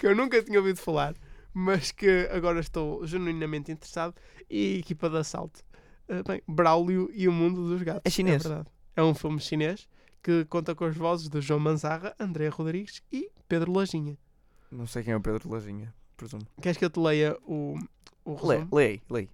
[0.03, 1.15] eu nunca tinha ouvido falar,
[1.53, 4.13] mas que agora estou genuinamente interessado.
[4.49, 5.61] E equipa de assalto.
[6.07, 8.03] Uh, bem, Braulio e o Mundo dos Gatos.
[8.05, 8.43] É chinês.
[8.43, 8.69] verdade.
[8.95, 9.87] É um filme chinês
[10.23, 14.17] que conta com as vozes de João Manzarra, André Rodrigues e Pedro Lajinha.
[14.71, 16.43] Não sei quem é o Pedro Lajinha, presumo.
[16.61, 17.77] Queres que eu te leia o,
[18.25, 18.69] o resumo?
[18.73, 19.29] lê.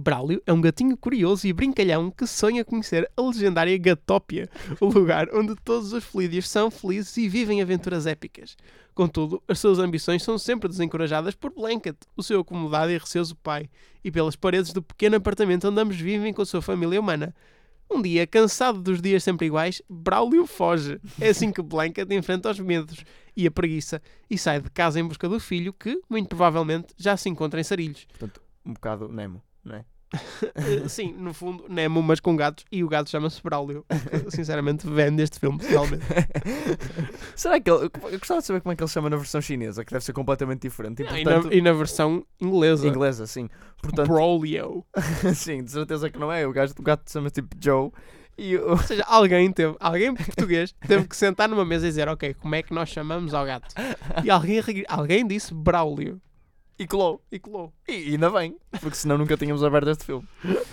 [0.00, 4.48] Braulio é um gatinho curioso e brincalhão que sonha conhecer a legendária Gatópia,
[4.80, 8.56] o lugar onde todos os felídeos são felizes e vivem aventuras épicas.
[8.94, 13.68] Contudo, as suas ambições são sempre desencorajadas por Blanket, o seu acomodado e receoso pai,
[14.02, 17.34] e pelas paredes do pequeno apartamento onde ambos vivem com a sua família humana.
[17.90, 20.98] Um dia, cansado dos dias sempre iguais, Braulio foge.
[21.20, 23.04] É assim que Blanket enfrenta os medos
[23.36, 27.16] e a preguiça e sai de casa em busca do filho que, muito provavelmente, já
[27.16, 28.06] se encontra em Sarilhos.
[28.06, 29.84] Portanto, um bocado Nemo, não é?
[30.14, 33.84] Uh, sim, no fundo, Nemo, mas com gatos, e o gato chama-se Braulio.
[34.24, 36.04] que, sinceramente, vende este filme, finalmente.
[37.34, 37.90] Será que ele.
[38.04, 40.12] Eu gostava de saber como é que ele chama na versão chinesa, que deve ser
[40.12, 41.02] completamente diferente.
[41.02, 43.48] E, e, na, portanto, e na versão inglesa, inglesa, sim.
[43.82, 44.84] Portanto, Braulio.
[45.34, 46.46] sim, de certeza que não é.
[46.46, 47.90] O, gajo, o gato chama tipo Joe.
[48.38, 52.06] E o- Ou seja, alguém teve, alguém português teve que sentar numa mesa e dizer,
[52.08, 53.74] ok, como é que nós chamamos ao gato?
[54.22, 56.20] E alguém, alguém disse Braulio.
[56.78, 57.22] E colou.
[57.30, 57.72] E colou.
[57.88, 60.26] E ainda bem, porque senão nunca tínhamos aberto este filme.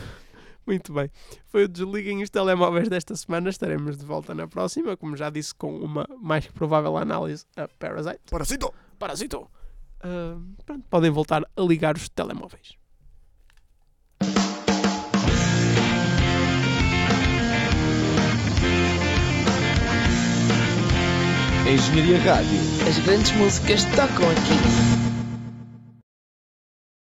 [0.65, 1.11] Muito bem.
[1.47, 3.49] Foi o Desliguem os Telemóveis desta semana.
[3.49, 7.67] Estaremos de volta na próxima, como já disse, com uma mais que provável análise a
[7.67, 8.21] Parasite.
[8.29, 8.73] Parasito!
[8.97, 9.51] Parasito.
[10.01, 12.77] Ah, pronto, podem voltar a ligar os telemóveis.
[21.67, 22.59] Engenharia Rádio.
[22.87, 25.12] As grandes músicas tocam aqui.